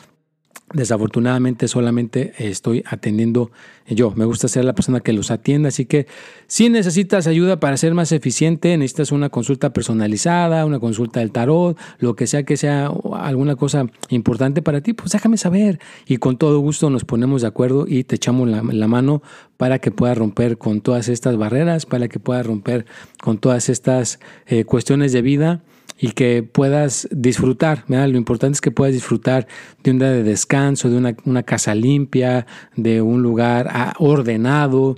Desafortunadamente 0.74 1.68
solamente 1.68 2.34
estoy 2.38 2.84
atendiendo 2.88 3.52
yo. 3.88 4.14
Me 4.16 4.26
gusta 4.26 4.48
ser 4.48 4.64
la 4.64 4.74
persona 4.74 5.02
que 5.02 5.12
los 5.12 5.30
atienda, 5.30 5.68
así 5.68 5.86
que 5.86 6.08
si 6.48 6.70
necesitas 6.70 7.28
ayuda 7.28 7.60
para 7.60 7.76
ser 7.76 7.94
más 7.94 8.12
eficiente, 8.14 8.78
necesitas 8.78 9.12
una 9.12 9.30
consulta 9.30 9.74
personalizada, 9.74 10.66
una 10.66 10.80
consulta 10.80 11.20
del 11.20 11.32
tarot, 11.32 11.78
lo 12.00 12.16
que 12.16 12.26
sea 12.26 12.44
que 12.44 12.56
sea 12.56 12.90
alguna 13.14 13.56
cosa 13.56 13.88
importante 14.10 14.62
para 14.62 14.82
ti, 14.82 14.94
pues 14.94 15.12
déjame 15.12 15.38
saber. 15.38 15.80
Y 16.08 16.18
con 16.18 16.38
todo 16.38 16.60
gusto 16.60 16.90
nos 16.90 17.04
ponemos 17.04 17.42
de 17.42 17.50
acuerdo 17.50 17.86
y 17.88 18.04
te 18.06 18.16
echamos 18.16 18.48
la, 18.50 18.88
mano 18.88 19.22
para 19.58 19.80
que 19.80 19.92
puedas 19.92 20.18
romper 20.18 20.58
con 20.58 20.82
todas 20.82 21.10
estas 21.10 21.38
barreras, 21.38 21.86
para 21.86 22.08
que 22.08 22.20
puedas 22.20 22.46
romper 22.46 22.86
con 23.22 23.38
todas 23.38 23.70
estas 23.70 24.20
eh, 24.48 24.64
cuestiones 24.64 25.12
de 25.12 25.22
vida 25.22 25.62
y 26.02 26.14
que 26.14 26.42
puedas 26.42 27.08
disfrutar. 27.12 27.86
Lo 27.88 28.18
importante 28.18 28.56
es 28.56 28.62
que 28.62 28.72
puedas 28.72 28.94
disfrutar 28.94 29.48
de 29.84 29.92
un 29.92 30.00
día 30.00 30.10
de 30.10 30.24
descanso, 30.24 30.90
de 30.90 30.98
una, 30.98 31.16
una 31.26 31.44
casa 31.44 31.76
limpia, 31.76 32.48
de 32.76 33.04
un 33.04 33.22
lugar 33.22 33.70
ah, 33.72 33.94
ordenado, 34.00 34.98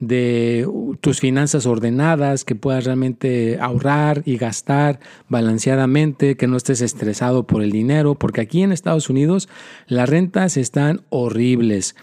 de 0.00 0.66
tus 1.02 1.20
finanzas 1.20 1.66
ordenadas, 1.66 2.44
que 2.44 2.54
puedas 2.54 2.84
realmente 2.84 3.58
ahorrar 3.60 4.22
y 4.24 4.38
gastar 4.38 5.00
balanceadamente, 5.28 6.36
que 6.36 6.46
no 6.46 6.56
estés 6.56 6.80
estresado 6.80 7.46
por 7.46 7.62
el 7.62 7.70
dinero, 7.70 8.14
porque 8.14 8.40
aquí 8.40 8.62
en 8.62 8.72
Estados 8.72 9.10
Unidos 9.10 9.50
las 9.86 10.08
rentas 10.08 10.56
están 10.56 11.02
horribles. 11.10 11.94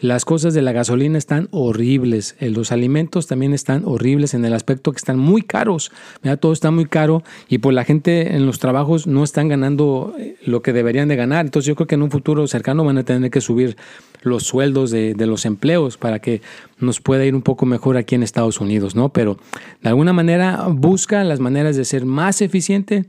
Las 0.00 0.24
cosas 0.24 0.54
de 0.54 0.62
la 0.62 0.70
gasolina 0.70 1.18
están 1.18 1.48
horribles, 1.50 2.36
eh, 2.38 2.50
los 2.50 2.70
alimentos 2.70 3.26
también 3.26 3.52
están 3.52 3.82
horribles 3.84 4.32
en 4.32 4.44
el 4.44 4.52
aspecto 4.52 4.92
que 4.92 4.98
están 4.98 5.18
muy 5.18 5.42
caros, 5.42 5.90
todo 6.38 6.52
está 6.52 6.70
muy 6.70 6.86
caro 6.86 7.24
y 7.48 7.58
pues 7.58 7.74
la 7.74 7.84
gente 7.84 8.36
en 8.36 8.46
los 8.46 8.60
trabajos 8.60 9.08
no 9.08 9.24
están 9.24 9.48
ganando 9.48 10.14
eh, 10.16 10.36
lo 10.46 10.62
que 10.62 10.72
deberían 10.72 11.08
de 11.08 11.16
ganar, 11.16 11.46
entonces 11.46 11.66
yo 11.66 11.74
creo 11.74 11.88
que 11.88 11.96
en 11.96 12.02
un 12.02 12.12
futuro 12.12 12.46
cercano 12.46 12.84
van 12.84 12.98
a 12.98 13.02
tener 13.02 13.28
que 13.32 13.40
subir 13.40 13.76
los 14.22 14.44
sueldos 14.44 14.92
de, 14.92 15.14
de 15.14 15.26
los 15.26 15.44
empleos 15.44 15.96
para 15.96 16.20
que 16.20 16.42
nos 16.78 17.00
pueda 17.00 17.24
ir 17.24 17.34
un 17.34 17.42
poco 17.42 17.66
mejor 17.66 17.96
aquí 17.96 18.14
en 18.14 18.22
Estados 18.22 18.60
Unidos, 18.60 18.94
¿no? 18.94 19.08
Pero 19.08 19.38
de 19.82 19.88
alguna 19.88 20.12
manera 20.12 20.64
busca 20.68 21.24
las 21.24 21.40
maneras 21.40 21.74
de 21.74 21.84
ser 21.84 22.04
más 22.04 22.40
eficiente 22.40 23.06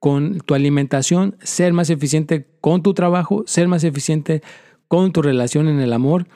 con 0.00 0.40
tu 0.40 0.54
alimentación, 0.54 1.36
ser 1.40 1.72
más 1.72 1.88
eficiente 1.88 2.48
con 2.60 2.82
tu 2.82 2.94
trabajo, 2.94 3.44
ser 3.46 3.68
más 3.68 3.84
eficiente 3.84 4.42
con 4.42 4.71
tu 5.12 5.22
relación 5.22 5.68
en 5.68 5.80
el 5.80 5.92
amor 5.94 6.26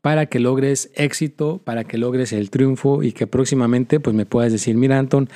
para 0.00 0.24
que 0.24 0.40
logres 0.40 0.90
éxito, 0.94 1.60
para 1.62 1.84
que 1.84 1.98
logres 1.98 2.32
el 2.32 2.48
triunfo 2.48 3.02
y 3.02 3.12
que 3.12 3.26
próximamente 3.26 4.00
pues 4.00 4.16
me 4.16 4.24
puedas 4.24 4.52
decir, 4.52 4.74
mira 4.74 4.98
Anton, 4.98 5.28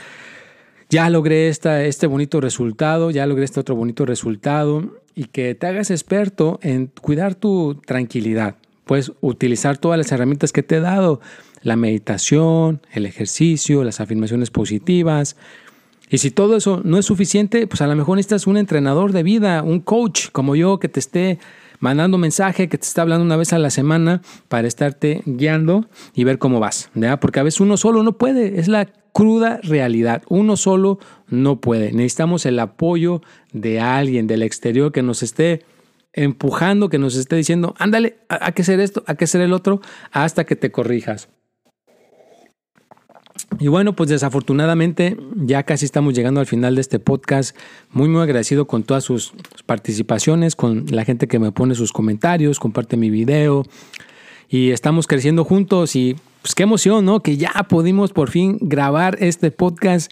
ya 0.89 1.11
logré 1.11 1.49
esta, 1.49 1.85
este 1.85 2.07
bonito 2.07 2.41
resultado, 2.41 3.11
ya 3.11 3.27
logré 3.27 3.45
este 3.45 3.61
otro 3.61 3.75
bonito 3.75 4.07
resultado 4.07 4.97
y 5.15 5.25
que 5.25 5.55
te 5.55 5.67
hagas 5.67 5.91
experto 5.91 6.59
en 6.63 6.87
cuidar 6.87 7.35
tu 7.35 7.81
tranquilidad. 7.85 8.57
Puedes 8.87 9.13
utilizar 9.21 9.77
todas 9.77 9.99
las 9.99 10.11
herramientas 10.11 10.51
que 10.51 10.63
te 10.63 10.77
he 10.77 10.81
dado, 10.81 11.21
la 11.63 11.77
meditación, 11.77 12.81
el 12.93 13.05
ejercicio, 13.05 13.85
las 13.85 14.01
afirmaciones 14.01 14.51
positivas. 14.51 15.37
Y 16.09 16.19
si 16.19 16.31
todo 16.31 16.57
eso 16.57 16.81
no 16.83 16.97
es 16.97 17.05
suficiente, 17.05 17.67
pues 17.67 17.83
a 17.83 17.87
lo 17.87 17.95
mejor 17.95 18.17
necesitas 18.17 18.47
un 18.47 18.57
entrenador 18.57 19.13
de 19.13 19.23
vida, 19.23 19.63
un 19.63 19.81
coach 19.81 20.31
como 20.33 20.57
yo 20.57 20.79
que 20.79 20.89
te 20.89 20.99
esté 20.99 21.39
mandando 21.81 22.19
mensaje 22.19 22.69
que 22.69 22.79
te 22.79 22.87
está 22.87 23.03
hablando 23.03 23.25
una 23.25 23.37
vez 23.37 23.53
a 23.53 23.59
la 23.59 23.71
semana 23.71 24.23
para 24.49 24.69
estarte 24.69 25.23
guiando 25.27 25.87
y 26.15 26.25
ver 26.25 26.39
cómo 26.39 26.61
vas, 26.61 26.91
¿verdad? 26.95 27.19
Porque 27.19 27.41
a 27.41 27.43
veces 27.43 27.61
uno 27.61 27.77
solo 27.77 28.03
no 28.03 28.13
puede, 28.13 28.61
es 28.61 28.69
la 28.69 28.87
cruda 29.13 29.59
realidad, 29.63 30.23
uno 30.29 30.57
solo 30.57 30.99
no 31.29 31.61
puede. 31.61 31.93
Necesitamos 31.93 32.47
el 32.47 32.59
apoyo 32.61 33.23
de 33.53 33.81
alguien 33.81 34.27
del 34.27 34.43
exterior 34.43 34.93
que 34.93 35.03
nos 35.03 35.23
esté 35.23 35.65
empujando, 36.13 36.89
que 36.89 36.99
nos 36.99 37.17
esté 37.17 37.37
diciendo, 37.37 37.75
ándale, 37.79 38.19
hay 38.29 38.53
que 38.53 38.63
hacer 38.63 38.81
esto, 38.81 39.03
hay 39.07 39.17
que 39.17 39.25
hacer 39.25 39.41
el 39.41 39.53
otro, 39.53 39.81
hasta 40.13 40.45
que 40.45 40.57
te 40.57 40.71
corrijas. 40.71 41.29
Y 43.59 43.69
bueno, 43.69 43.95
pues 43.95 44.09
desafortunadamente 44.09 45.17
ya 45.35 45.65
casi 45.65 45.85
estamos 45.85 46.15
llegando 46.15 46.41
al 46.41 46.47
final 46.47 46.77
de 46.77 46.81
este 46.81 46.99
podcast. 46.99 47.57
Muy, 47.91 48.09
muy 48.09 48.23
agradecido 48.23 48.67
con 48.67 48.85
todas 48.85 49.05
sus 49.05 49.33
participaciones, 49.67 50.57
con 50.57 50.87
la 50.91 51.05
gente 51.05 51.29
que 51.29 51.39
me 51.39 51.53
pone 51.53 51.75
sus 51.75 51.93
comentarios, 51.93 52.59
comparte 52.59 52.97
mi 52.97 53.11
video. 53.11 53.65
Y 54.49 54.71
estamos 54.71 55.07
creciendo 55.07 55.45
juntos 55.45 55.95
y 55.95 56.17
pues 56.43 56.55
qué 56.55 56.63
emoción, 56.63 57.05
¿no? 57.05 57.21
Que 57.21 57.37
ya 57.37 57.53
pudimos 57.69 58.13
por 58.13 58.31
fin 58.31 58.59
grabar 58.61 59.17
este 59.21 59.51
podcast 59.51 60.11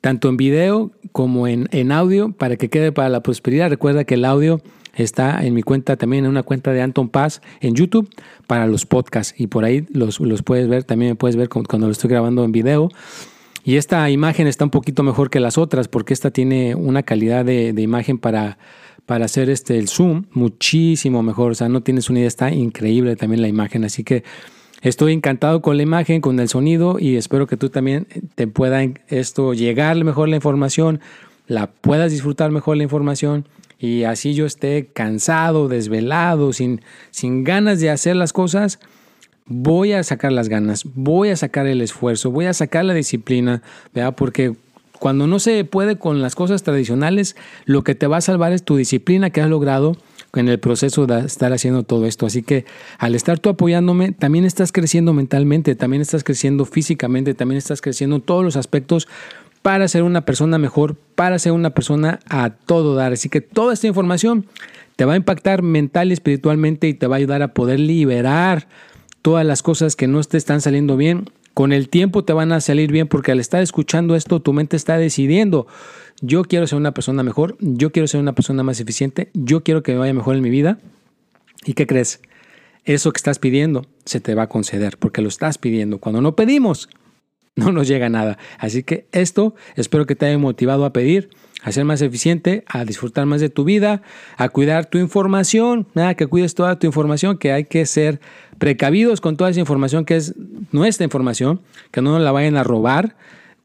tanto 0.00 0.28
en 0.28 0.36
video 0.36 0.92
como 1.12 1.48
en, 1.48 1.68
en 1.72 1.90
audio 1.90 2.32
para 2.32 2.56
que 2.56 2.68
quede 2.68 2.92
para 2.92 3.08
la 3.08 3.22
prosperidad. 3.22 3.70
Recuerda 3.70 4.04
que 4.04 4.14
el 4.14 4.24
audio 4.24 4.60
está 4.96 5.44
en 5.44 5.54
mi 5.54 5.62
cuenta 5.62 5.96
también, 5.96 6.24
en 6.24 6.30
una 6.30 6.42
cuenta 6.42 6.72
de 6.72 6.82
Anton 6.82 7.08
Paz 7.08 7.42
en 7.60 7.74
YouTube 7.74 8.08
para 8.46 8.66
los 8.66 8.86
podcasts 8.86 9.34
y 9.38 9.46
por 9.46 9.64
ahí 9.64 9.86
los, 9.92 10.18
puedes 10.42 10.68
ver, 10.68 10.84
también 10.84 11.12
me 11.12 11.16
puedes 11.16 11.36
ver 11.36 11.48
cuando 11.48 11.86
lo 11.86 11.92
estoy 11.92 12.10
grabando 12.10 12.44
en 12.44 12.52
video. 12.52 12.90
Y 13.64 13.76
esta 13.76 14.08
imagen 14.10 14.46
está 14.46 14.64
un 14.64 14.70
poquito 14.70 15.02
mejor 15.02 15.30
que 15.30 15.40
las 15.40 15.56
otras 15.56 15.88
porque 15.88 16.12
esta 16.12 16.30
tiene 16.30 16.74
una 16.74 17.02
calidad 17.02 17.46
de, 17.46 17.74
imagen 17.78 18.18
para, 18.18 18.58
para 19.06 19.24
hacer 19.24 19.48
este, 19.48 19.78
el 19.78 19.88
zoom 19.88 20.26
muchísimo 20.32 21.22
mejor. 21.22 21.52
O 21.52 21.54
sea, 21.54 21.70
no 21.70 21.82
tienes 21.82 22.10
una 22.10 22.18
idea, 22.18 22.28
está 22.28 22.52
increíble 22.52 23.16
también 23.16 23.40
la 23.40 23.48
imagen. 23.48 23.84
Así 23.84 24.04
que 24.04 24.22
estoy 24.82 25.14
encantado 25.14 25.62
con 25.62 25.78
la 25.78 25.82
imagen, 25.82 26.20
con 26.20 26.38
el 26.40 26.48
sonido 26.50 26.98
y 27.00 27.16
espero 27.16 27.46
que 27.46 27.56
tú 27.56 27.70
también 27.70 28.06
te 28.34 28.46
pueda 28.46 28.86
esto 29.08 29.54
llegar 29.54 30.02
mejor 30.04 30.28
la 30.28 30.36
información, 30.36 31.00
la 31.46 31.68
puedas 31.68 32.12
disfrutar 32.12 32.50
mejor 32.50 32.76
la 32.76 32.82
información 32.82 33.46
y 33.78 34.04
así 34.04 34.34
yo 34.34 34.46
esté 34.46 34.86
cansado, 34.92 35.68
desvelado, 35.68 36.52
sin, 36.52 36.80
sin 37.10 37.44
ganas 37.44 37.80
de 37.80 37.90
hacer 37.90 38.16
las 38.16 38.32
cosas, 38.32 38.78
voy 39.46 39.92
a 39.92 40.02
sacar 40.02 40.32
las 40.32 40.48
ganas, 40.48 40.84
voy 40.94 41.30
a 41.30 41.36
sacar 41.36 41.66
el 41.66 41.80
esfuerzo, 41.80 42.30
voy 42.30 42.46
a 42.46 42.54
sacar 42.54 42.84
la 42.84 42.94
disciplina, 42.94 43.62
¿verdad? 43.92 44.14
Porque 44.16 44.54
cuando 44.98 45.26
no 45.26 45.38
se 45.38 45.64
puede 45.64 45.96
con 45.96 46.22
las 46.22 46.34
cosas 46.34 46.62
tradicionales, 46.62 47.36
lo 47.66 47.84
que 47.84 47.94
te 47.94 48.06
va 48.06 48.18
a 48.18 48.22
salvar 48.22 48.52
es 48.52 48.62
tu 48.62 48.76
disciplina 48.76 49.30
que 49.30 49.40
has 49.40 49.50
logrado 49.50 49.96
en 50.34 50.48
el 50.48 50.58
proceso 50.58 51.06
de 51.06 51.26
estar 51.26 51.52
haciendo 51.52 51.82
todo 51.82 52.06
esto. 52.06 52.26
Así 52.26 52.42
que 52.42 52.64
al 52.98 53.14
estar 53.14 53.38
tú 53.38 53.50
apoyándome, 53.50 54.12
también 54.12 54.44
estás 54.44 54.72
creciendo 54.72 55.12
mentalmente, 55.12 55.74
también 55.74 56.02
estás 56.02 56.24
creciendo 56.24 56.64
físicamente, 56.64 57.34
también 57.34 57.58
estás 57.58 57.80
creciendo 57.80 58.16
en 58.16 58.22
todos 58.22 58.44
los 58.44 58.56
aspectos 58.56 59.08
para 59.64 59.88
ser 59.88 60.02
una 60.02 60.26
persona 60.26 60.58
mejor, 60.58 60.94
para 61.14 61.38
ser 61.38 61.52
una 61.52 61.70
persona 61.70 62.20
a 62.28 62.50
todo 62.50 62.94
dar. 62.94 63.14
Así 63.14 63.30
que 63.30 63.40
toda 63.40 63.72
esta 63.72 63.86
información 63.86 64.44
te 64.94 65.06
va 65.06 65.14
a 65.14 65.16
impactar 65.16 65.62
mental 65.62 66.10
y 66.10 66.12
espiritualmente 66.12 66.86
y 66.86 66.92
te 66.92 67.06
va 67.06 67.16
a 67.16 67.18
ayudar 67.18 67.40
a 67.40 67.54
poder 67.54 67.80
liberar 67.80 68.68
todas 69.22 69.46
las 69.46 69.62
cosas 69.62 69.96
que 69.96 70.06
no 70.06 70.22
te 70.22 70.36
están 70.36 70.60
saliendo 70.60 70.98
bien. 70.98 71.30
Con 71.54 71.72
el 71.72 71.88
tiempo 71.88 72.24
te 72.24 72.34
van 72.34 72.52
a 72.52 72.60
salir 72.60 72.92
bien 72.92 73.08
porque 73.08 73.32
al 73.32 73.40
estar 73.40 73.62
escuchando 73.62 74.16
esto 74.16 74.42
tu 74.42 74.52
mente 74.52 74.76
está 74.76 74.98
decidiendo, 74.98 75.66
yo 76.20 76.44
quiero 76.44 76.66
ser 76.66 76.76
una 76.76 76.92
persona 76.92 77.22
mejor, 77.22 77.56
yo 77.58 77.90
quiero 77.90 78.06
ser 78.06 78.20
una 78.20 78.34
persona 78.34 78.62
más 78.64 78.80
eficiente, 78.80 79.30
yo 79.32 79.62
quiero 79.62 79.82
que 79.82 79.92
me 79.92 79.98
vaya 79.98 80.12
mejor 80.12 80.36
en 80.36 80.42
mi 80.42 80.50
vida. 80.50 80.78
¿Y 81.64 81.72
qué 81.72 81.86
crees? 81.86 82.20
Eso 82.84 83.12
que 83.12 83.16
estás 83.16 83.38
pidiendo 83.38 83.86
se 84.04 84.20
te 84.20 84.34
va 84.34 84.42
a 84.42 84.48
conceder 84.50 84.98
porque 84.98 85.22
lo 85.22 85.28
estás 85.28 85.56
pidiendo. 85.56 86.00
Cuando 86.00 86.20
no 86.20 86.36
pedimos, 86.36 86.90
no 87.56 87.72
nos 87.72 87.88
llega 87.88 88.08
nada. 88.08 88.38
Así 88.58 88.82
que 88.82 89.06
esto 89.12 89.54
espero 89.76 90.06
que 90.06 90.16
te 90.16 90.26
haya 90.26 90.38
motivado 90.38 90.84
a 90.84 90.92
pedir, 90.92 91.30
a 91.62 91.72
ser 91.72 91.84
más 91.84 92.02
eficiente, 92.02 92.64
a 92.66 92.84
disfrutar 92.84 93.26
más 93.26 93.40
de 93.40 93.48
tu 93.48 93.64
vida, 93.64 94.02
a 94.36 94.48
cuidar 94.48 94.86
tu 94.86 94.98
información, 94.98 95.86
nada, 95.94 96.14
que 96.14 96.26
cuides 96.26 96.54
toda 96.54 96.78
tu 96.78 96.86
información, 96.86 97.38
que 97.38 97.52
hay 97.52 97.64
que 97.64 97.86
ser 97.86 98.20
precavidos 98.58 99.20
con 99.20 99.36
toda 99.36 99.50
esa 99.50 99.60
información 99.60 100.04
que 100.04 100.16
es 100.16 100.34
nuestra 100.72 101.04
información, 101.04 101.60
que 101.90 102.02
no 102.02 102.12
nos 102.12 102.22
la 102.22 102.32
vayan 102.32 102.56
a 102.56 102.64
robar. 102.64 103.16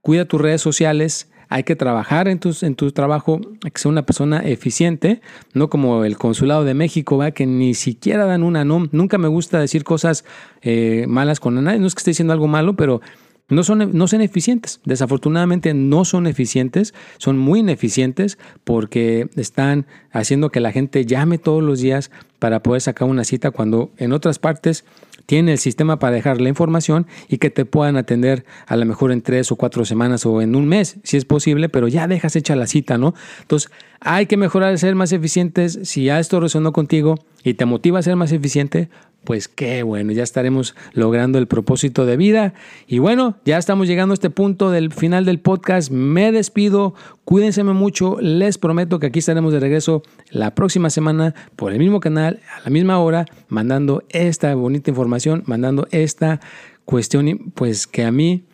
Cuida 0.02 0.26
tus 0.26 0.40
redes 0.40 0.62
sociales, 0.62 1.30
hay 1.50 1.64
que 1.64 1.76
trabajar 1.76 2.28
en, 2.28 2.40
tus, 2.40 2.64
en 2.64 2.76
tu 2.76 2.92
trabajo, 2.92 3.42
hay 3.66 3.72
que 3.72 3.82
ser 3.82 3.92
una 3.92 4.06
persona 4.06 4.40
eficiente, 4.40 5.20
no 5.54 5.70
como 5.70 6.06
el 6.06 6.18
consulado 6.18 6.64
de 6.64 6.76
México, 6.76 7.18
¿va? 7.18 7.32
que 7.32 7.48
ni 7.48 7.74
siquiera 7.74 8.26
dan 8.26 8.44
una 8.44 8.64
no. 8.64 8.88
Nunca 8.92 9.18
me 9.18 9.28
gusta 9.28 9.60
decir 9.60 9.84
cosas 9.84 10.24
eh, 10.62 11.06
malas 11.10 11.40
con 11.40 11.62
nadie, 11.62 11.80
no 11.80 11.88
es 11.88 11.96
que 11.96 12.00
esté 12.00 12.12
diciendo 12.12 12.34
algo 12.34 12.48
malo, 12.48 12.76
pero 12.76 13.02
no 13.50 13.64
son, 13.64 13.98
no 13.98 14.08
son 14.08 14.22
eficientes. 14.22 14.80
Desafortunadamente 14.86 15.74
no 15.74 16.06
son 16.06 16.28
eficientes, 16.28 16.94
son 17.18 17.38
muy 17.38 17.60
ineficientes 17.60 18.38
porque 18.64 19.30
están 19.36 19.86
haciendo 20.12 20.52
que 20.52 20.60
la 20.60 20.72
gente 20.72 21.06
llame 21.06 21.38
todos 21.38 21.64
los 21.64 21.80
días 21.80 22.12
para 22.40 22.64
poder 22.64 22.82
sacar 22.82 23.08
una 23.08 23.24
cita 23.24 23.52
cuando 23.52 23.92
en 23.98 24.14
otras 24.14 24.40
partes 24.40 24.86
tiene 25.30 25.52
el 25.52 25.60
sistema 25.60 26.00
para 26.00 26.16
dejar 26.16 26.42
la 26.42 26.50
información 26.50 27.06
y 27.28 27.38
que 27.38 27.52
te 27.52 27.64
puedan 27.64 27.98
atender 27.98 28.46
a 28.66 28.76
lo 28.76 28.86
mejor 28.88 29.12
en 29.12 29.22
tres 29.22 29.52
o 29.52 29.58
cuatro 29.58 29.86
semanas 29.86 30.26
o 30.26 30.42
en 30.42 30.56
un 30.56 30.68
mes, 30.68 30.98
si 31.04 31.18
es 31.18 31.26
posible, 31.26 31.70
pero 31.70 31.88
ya 31.88 32.08
dejas 32.08 32.36
hecha 32.36 32.56
la 32.56 32.66
cita, 32.66 32.98
¿no? 32.98 33.14
Entonces, 33.42 33.70
hay 34.00 34.26
que 34.26 34.38
mejorar, 34.38 34.76
ser 34.80 34.96
más 34.96 35.12
eficientes. 35.12 35.78
Si 35.84 36.06
ya 36.06 36.20
esto 36.20 36.40
resonó 36.40 36.74
contigo 36.74 37.14
y 37.44 37.54
te 37.54 37.66
motiva 37.66 38.00
a 38.00 38.02
ser 38.02 38.16
más 38.16 38.32
eficiente, 38.32 38.90
pues 39.24 39.48
qué 39.48 39.84
bueno, 39.84 40.12
ya 40.12 40.24
estaremos 40.24 40.76
logrando 40.94 41.38
el 41.40 41.48
propósito 41.48 42.06
de 42.06 42.18
vida. 42.18 42.54
Y 42.88 43.00
bueno, 43.00 43.38
ya 43.46 43.58
estamos 43.58 43.88
llegando 43.88 44.14
a 44.14 44.16
este 44.16 44.30
punto 44.30 44.72
del 44.72 44.92
final 44.92 45.26
del 45.26 45.40
podcast. 45.40 45.92
Me 45.92 46.32
despido, 46.32 46.96
cuídense 47.26 47.64
mucho, 47.64 48.18
les 48.22 48.58
prometo 48.58 49.00
que 49.00 49.08
aquí 49.08 49.20
estaremos 49.20 49.54
de 49.54 49.60
regreso 49.60 50.04
la 50.30 50.56
próxima 50.56 50.90
semana 50.90 51.36
por 51.56 51.72
el 51.72 51.80
mismo 51.80 52.00
canal, 52.00 52.40
a 52.56 52.62
la 52.62 52.70
misma 52.70 53.00
hora, 53.00 53.26
mandando 53.48 54.04
esta 54.10 54.54
bonita 54.56 54.90
información, 54.90 55.44
mandando 55.46 55.88
esta 55.92 56.40
cuestión, 56.86 57.52
pues 57.54 57.86
que 57.86 58.04
a 58.04 58.12
mí 58.12 58.46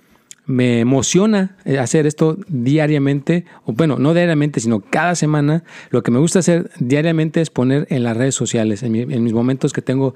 me 0.45 0.79
emociona 0.79 1.57
hacer 1.79 2.05
esto 2.05 2.37
diariamente, 2.47 3.45
o 3.63 3.73
bueno, 3.73 3.97
no 3.97 4.13
diariamente, 4.13 4.59
sino 4.59 4.79
cada 4.79 5.15
semana. 5.15 5.63
Lo 5.89 6.03
que 6.03 6.11
me 6.11 6.19
gusta 6.19 6.39
hacer 6.39 6.69
diariamente 6.79 7.41
es 7.41 7.49
poner 7.49 7.87
en 7.89 8.03
las 8.03 8.15
redes 8.15 8.35
sociales, 8.35 8.83
en, 8.83 8.95
en 8.95 9.23
mis 9.23 9.33
momentos 9.33 9.73
que 9.73 9.81
tengo 9.81 10.13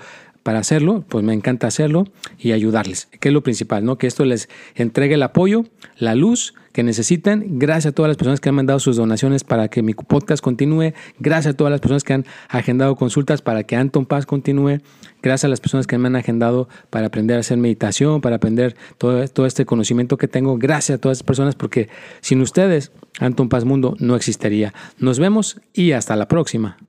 para 0.50 0.62
hacerlo, 0.62 1.06
pues 1.08 1.24
me 1.24 1.36
encanta 1.36 1.68
hacerlo 1.68 2.08
y 2.40 2.54
ayudarles, 2.54 3.08
que 3.20 3.28
es 3.28 3.34
lo 3.36 3.44
principal, 3.44 3.86
¿no? 3.86 4.00
Que 4.00 4.08
esto 4.08 4.26
les 4.26 4.50
entregue 4.74 5.14
el 5.14 5.22
apoyo, 5.22 5.66
la 6.00 6.16
luz, 6.16 6.56
que 6.74 6.82
necesiten. 6.82 7.60
Gracias 7.60 7.92
a 7.92 7.92
todas 7.92 8.10
las 8.10 8.18
personas 8.18 8.40
que 8.40 8.50
han 8.50 8.56
mandado 8.56 8.80
sus 8.80 8.96
donaciones 8.96 9.44
para 9.44 9.68
que 9.68 9.84
mi 9.84 9.94
podcast 9.94 10.44
continúe. 10.44 10.94
Gracias 11.20 11.54
a 11.54 11.56
todas 11.56 11.70
las 11.70 11.82
personas 11.82 12.04
que 12.04 12.14
han 12.14 12.26
agendado 12.48 12.96
consultas 12.96 13.44
para 13.44 13.62
que 13.62 13.76
Anton 13.76 14.08
Paz 14.08 14.26
continúe. 14.26 14.80
Gracias 15.22 15.46
a 15.46 15.50
las 15.50 15.62
personas 15.62 15.86
que 15.86 16.00
me 16.00 16.08
han 16.08 16.16
agendado 16.16 16.68
para 16.90 17.06
aprender 17.06 17.38
a 17.38 17.42
hacer 17.42 17.60
meditación, 17.60 18.20
para 18.20 18.38
aprender 18.38 18.76
todo, 18.98 19.28
todo 19.28 19.46
este 19.46 19.68
conocimiento 19.68 20.18
que 20.18 20.28
tengo. 20.28 20.58
Gracias 20.58 20.98
a 20.98 21.00
todas 21.00 21.20
esas 21.20 21.28
personas 21.28 21.54
porque 21.54 21.90
sin 22.22 22.42
ustedes, 22.42 22.92
Anton 23.20 23.50
Paz 23.50 23.66
Mundo 23.66 23.96
no 24.00 24.16
existiría. 24.16 24.74
Nos 24.98 25.20
vemos 25.20 25.62
y 25.74 25.92
hasta 25.92 26.16
la 26.16 26.28
próxima. 26.28 26.89